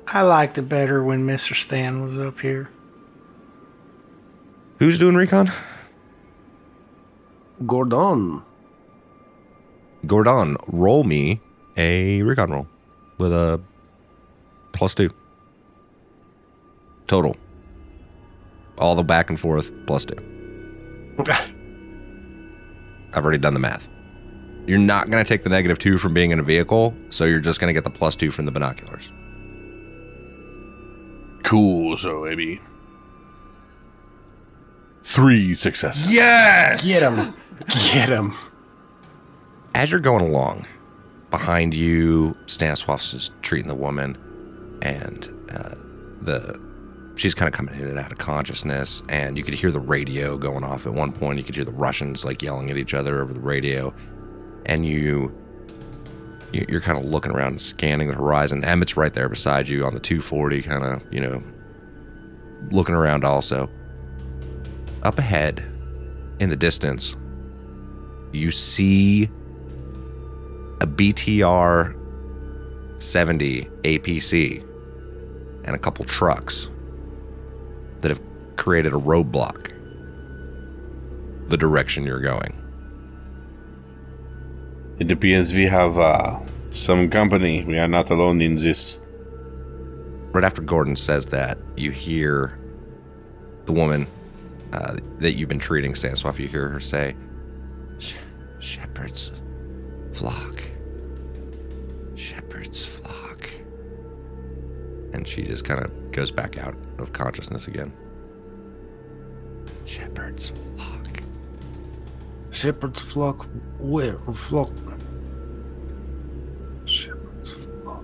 [0.07, 1.53] I liked it better when Mr.
[1.55, 2.69] Stan was up here.
[4.79, 5.51] Who's doing recon?
[7.65, 8.41] Gordon.
[10.05, 11.41] Gordon, roll me
[11.75, 12.67] a recon roll
[13.17, 13.59] with a
[14.71, 15.09] plus two.
[17.07, 17.35] Total.
[18.77, 20.15] All the back and forth plus two.
[23.13, 23.89] I've already done the math.
[24.67, 27.39] You're not going to take the negative two from being in a vehicle, so you're
[27.39, 29.11] just going to get the plus two from the binoculars.
[31.43, 31.97] Cool.
[31.97, 32.59] So maybe
[35.03, 36.11] three successes.
[36.11, 36.85] Yes.
[36.85, 37.33] Get him.
[37.91, 38.33] Get him.
[39.73, 40.65] as you're going along,
[41.31, 44.17] behind you, Stanislavs is treating the woman,
[44.81, 45.75] and uh,
[46.21, 46.59] the
[47.15, 50.37] she's kind of coming in and out of consciousness, and you could hear the radio
[50.37, 51.37] going off at one point.
[51.39, 53.93] You could hear the Russians like yelling at each other over the radio,
[54.65, 55.46] and you you-
[56.51, 58.63] you're kind of looking around and scanning the horizon.
[58.63, 61.43] Emmett's right there beside you on the 240, kind of you know
[62.71, 63.69] looking around also.
[65.03, 65.63] Up ahead,
[66.39, 67.15] in the distance,
[68.31, 69.25] you see
[70.81, 71.95] a BTR
[73.01, 74.63] 70 APC
[75.65, 76.69] and a couple trucks
[78.01, 78.21] that have
[78.55, 79.73] created a roadblock
[81.49, 82.61] the direction you're going.
[84.99, 86.39] It appears we have uh,
[86.71, 87.63] some company.
[87.63, 88.99] We are not alone in this.
[90.31, 92.59] Right after Gordon says that, you hear
[93.65, 94.07] the woman
[94.73, 97.15] uh, that you've been treating, Stanislav, you hear her say,
[98.59, 99.31] Shepherd's
[100.13, 100.61] flock.
[102.15, 103.49] Shepherd's flock.
[105.13, 107.93] And she just kind of goes back out of consciousness again.
[109.85, 110.86] Shepherd's flock.
[112.57, 113.45] Shepherd's flock.
[113.77, 114.17] Where?
[114.33, 114.71] Flock.
[116.85, 118.03] Shepherd's flock.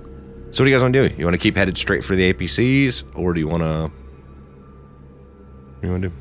[0.51, 1.15] So, what do you guys want to do?
[1.15, 3.89] You want to keep headed straight for the APCs, or do you want to.
[3.89, 6.15] What do you want to do?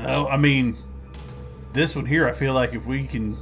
[0.00, 0.76] Oh, I mean,
[1.72, 3.40] this one here, I feel like if we can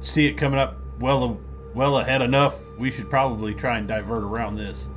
[0.00, 1.40] see it coming up well,
[1.74, 4.88] well ahead enough, we should probably try and divert around this.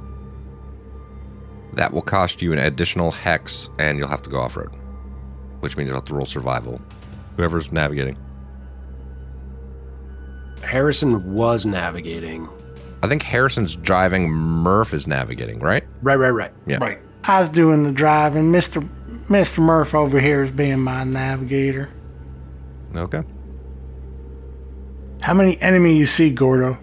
[1.74, 4.76] That will cost you an additional hex, and you'll have to go off road,
[5.62, 6.80] which means you'll have to roll survival.
[7.38, 8.18] Whoever's navigating.
[10.64, 12.50] Harrison was navigating.
[13.04, 15.84] I think Harrison's driving, Murph is navigating, right?
[16.02, 16.52] Right, right, right.
[16.66, 16.78] Yeah.
[16.82, 17.00] Right.
[17.24, 18.52] I was doing the driving.
[18.52, 18.82] Mr.
[19.28, 19.60] Mr.
[19.60, 21.90] Murph over here is being my navigator.
[22.96, 23.22] Okay.
[25.22, 26.78] How many enemy you see, Gordo?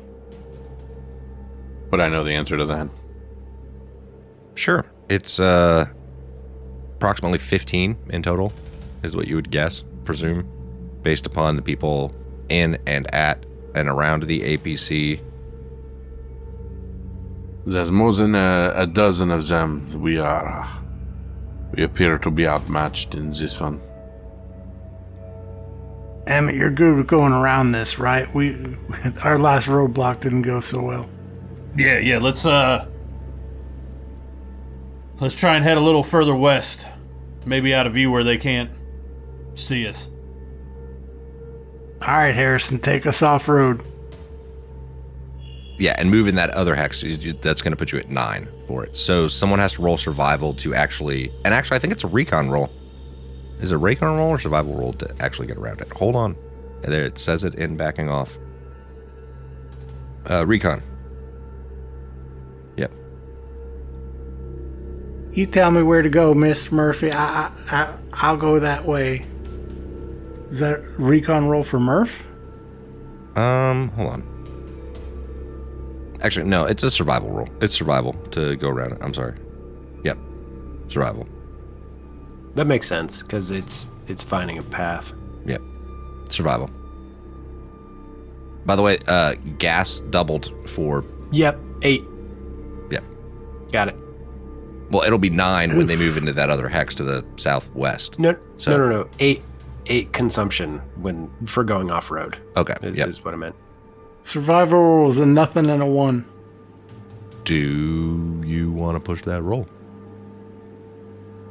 [1.90, 2.88] But I know the answer to that.
[4.54, 4.84] Sure.
[5.08, 5.86] It's uh
[6.96, 8.52] approximately 15 in total,
[9.02, 10.48] is what you would guess, presume,
[11.02, 12.12] based upon the people
[12.48, 13.44] in and at
[13.74, 15.20] and around the APC.
[17.66, 19.86] There's more than a, a dozen of them.
[20.00, 20.60] We are.
[20.60, 20.68] Uh,
[21.74, 23.80] we appear to be outmatched in this one.
[26.26, 28.32] Emmett, you're good with going around this, right?
[28.34, 28.54] We
[29.24, 31.08] our last roadblock didn't go so well.
[31.76, 32.18] Yeah, yeah.
[32.18, 32.86] Let's uh,
[35.20, 36.86] let's try and head a little further west,
[37.44, 38.70] maybe out of view where they can't
[39.54, 40.08] see us.
[42.02, 43.82] All right, Harrison, take us off road.
[45.78, 48.46] Yeah, and moving that other hex, you- you- that's going to put you at nine
[48.68, 48.94] for it.
[48.96, 52.50] So someone has to roll survival to actually, and actually, I think it's a recon
[52.50, 52.70] roll.
[53.60, 55.90] Is it a recon roll or survival roll to actually get around it?
[55.94, 56.36] Hold on.
[56.82, 58.38] There, it says it in backing off.
[60.28, 60.82] Uh, recon.
[62.76, 62.92] Yep.
[65.32, 66.72] You tell me where to go, Mr.
[66.72, 67.10] Murphy.
[67.12, 69.24] I, I, I I'll go that way.
[70.48, 72.26] Is that recon roll for Murph?
[73.36, 76.18] Um, hold on.
[76.22, 77.48] actually, no, it's a survival roll.
[77.60, 78.98] It's survival to go around it.
[79.00, 79.34] I'm sorry.
[80.04, 80.18] Yep.
[80.88, 81.26] Survival.
[82.54, 85.12] That makes sense because it's it's finding a path.
[85.46, 85.62] Yep.
[86.28, 86.70] Survival.
[88.66, 91.04] By the way, uh, gas doubled for.
[91.32, 92.04] Yep, eight.
[92.90, 93.02] Yep.
[93.72, 93.96] Got it.
[94.90, 98.18] Well, it'll be nine when they move into that other hex to the southwest.
[98.20, 99.08] No, So- no, no, no.
[99.18, 99.42] Eight,
[99.86, 102.36] eight consumption when for going off road.
[102.56, 102.74] Okay.
[102.82, 103.08] Is, Yep.
[103.08, 103.54] is what I meant.
[104.22, 106.24] Survival was a nothing and a one.
[107.44, 109.68] Do you want to push that roll?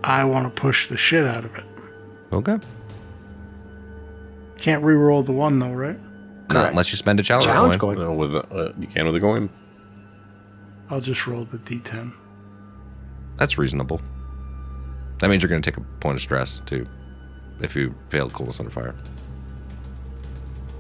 [0.04, 1.66] I want to push the shit out of it.
[2.32, 2.58] Okay.
[4.58, 6.00] Can't re-roll the one though, right?
[6.50, 7.96] Not unless you spend a challenge, Challenge coin.
[7.96, 8.08] going.
[8.08, 9.50] Uh, with uh, you can't with a coin.
[10.90, 12.14] I'll just roll the d10.
[13.38, 14.02] That's reasonable.
[15.20, 16.88] That means you're going to take a point of stress too,
[17.62, 18.96] if you failed coolness under fire.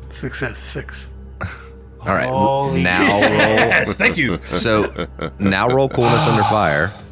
[0.09, 1.07] Success six.
[2.01, 2.30] All right.
[2.30, 4.38] Holy now Yes, thank you.
[4.45, 5.07] So
[5.39, 6.93] now roll coolness under fire.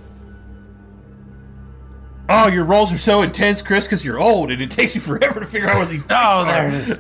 [2.34, 5.42] Oh, your rolls are so intense, Chris, because you're old and it takes you forever
[5.42, 6.06] to figure out what these.
[6.10, 7.00] Oh, there it is.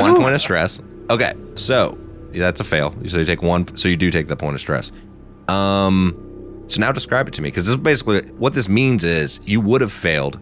[0.00, 0.80] one point of stress.
[1.10, 1.98] Okay, so
[2.32, 2.94] yeah, that's a fail.
[3.08, 3.76] So you take one.
[3.76, 4.90] So you do take the point of stress.
[5.48, 9.38] Um, so now describe it to me because this is basically what this means is
[9.44, 10.40] you would have failed.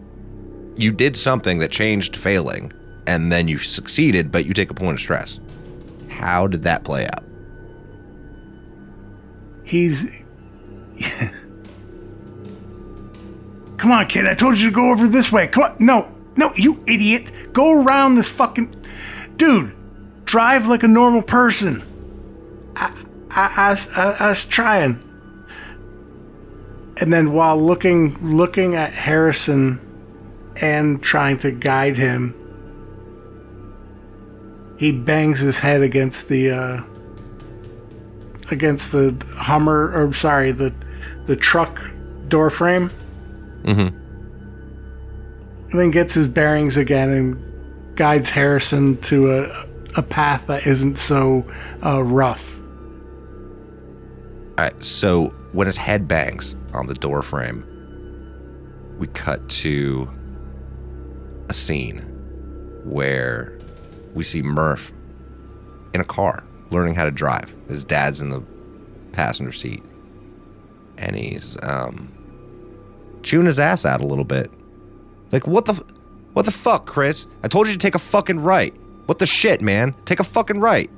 [0.75, 2.73] You did something that changed failing,
[3.05, 5.39] and then you succeeded, but you take a point of stress.
[6.09, 7.23] How did that play out?
[9.63, 10.11] He's.
[13.77, 14.25] Come on, kid.
[14.25, 15.47] I told you to go over this way.
[15.47, 15.75] Come on.
[15.79, 17.53] No, no, you idiot.
[17.53, 18.73] Go around this fucking.
[19.35, 19.75] Dude,
[20.25, 21.83] drive like a normal person.
[22.75, 22.93] I,
[23.31, 25.03] I, I, I, I was trying.
[27.01, 29.79] And then while looking, looking at Harrison
[30.61, 32.35] and trying to guide him,
[34.77, 36.83] he bangs his head against the, uh,
[38.51, 40.73] against the Hummer, or sorry, the
[41.25, 41.79] the truck
[42.27, 42.89] door frame.
[43.63, 43.99] Mm-hmm.
[45.71, 50.97] And then gets his bearings again and guides Harrison to a a path that isn't
[50.97, 51.45] so
[51.85, 52.57] uh, rough.
[54.57, 54.83] All right.
[54.83, 57.63] So when his head bangs on the door frame,
[58.97, 60.09] we cut to
[61.53, 61.99] a scene
[62.83, 63.57] where
[64.15, 64.91] we see Murph
[65.93, 67.53] in a car learning how to drive.
[67.69, 68.41] His dad's in the
[69.11, 69.83] passenger seat,
[70.97, 72.11] and he's um,
[73.21, 74.49] chewing his ass out a little bit.
[75.31, 75.73] Like what the,
[76.33, 77.27] what the fuck, Chris?
[77.43, 78.73] I told you to take a fucking right.
[79.05, 79.93] What the shit, man?
[80.05, 80.89] Take a fucking right.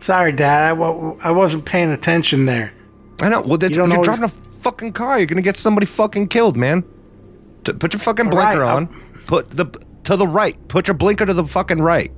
[0.00, 0.80] Sorry, Dad, I,
[1.22, 2.72] I wasn't paying attention there.
[3.20, 3.42] I know.
[3.42, 4.28] Well, that's, You you're always- driving a
[4.62, 5.18] fucking car.
[5.18, 6.82] You're gonna get somebody fucking killed, man.
[7.64, 8.88] T- put your fucking blinker right, on.
[9.26, 9.66] Put the
[10.04, 10.56] to the right.
[10.68, 12.12] Put your blinker to the fucking right.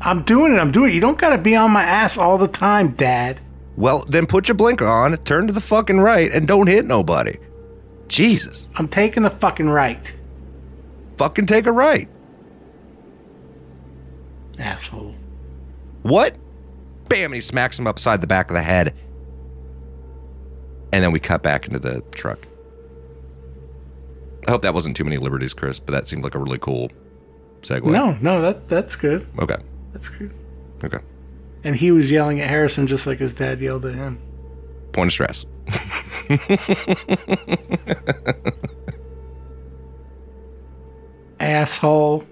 [0.00, 0.58] I'm doing it.
[0.58, 0.94] I'm doing it.
[0.94, 3.40] You don't got to be on my ass all the time, Dad.
[3.76, 5.16] Well, then put your blinker on.
[5.18, 7.36] Turn to the fucking right and don't hit nobody.
[8.08, 10.14] Jesus, I'm taking the fucking right,
[11.18, 12.08] fucking take a right.
[14.58, 15.14] asshole.
[16.02, 16.36] What?
[17.08, 17.26] Bam!
[17.26, 18.94] And he smacks him upside the back of the head.
[20.90, 22.47] And then we cut back into the truck.
[24.48, 26.90] I hope that wasn't too many liberties, Chris, but that seemed like a really cool
[27.60, 27.84] segue.
[27.84, 29.28] No, no, that that's good.
[29.38, 29.58] Okay.
[29.92, 30.32] That's good.
[30.82, 31.00] Okay.
[31.64, 34.18] And he was yelling at Harrison just like his dad yelled at him.
[34.92, 35.44] Point of stress.
[41.40, 42.24] Asshole.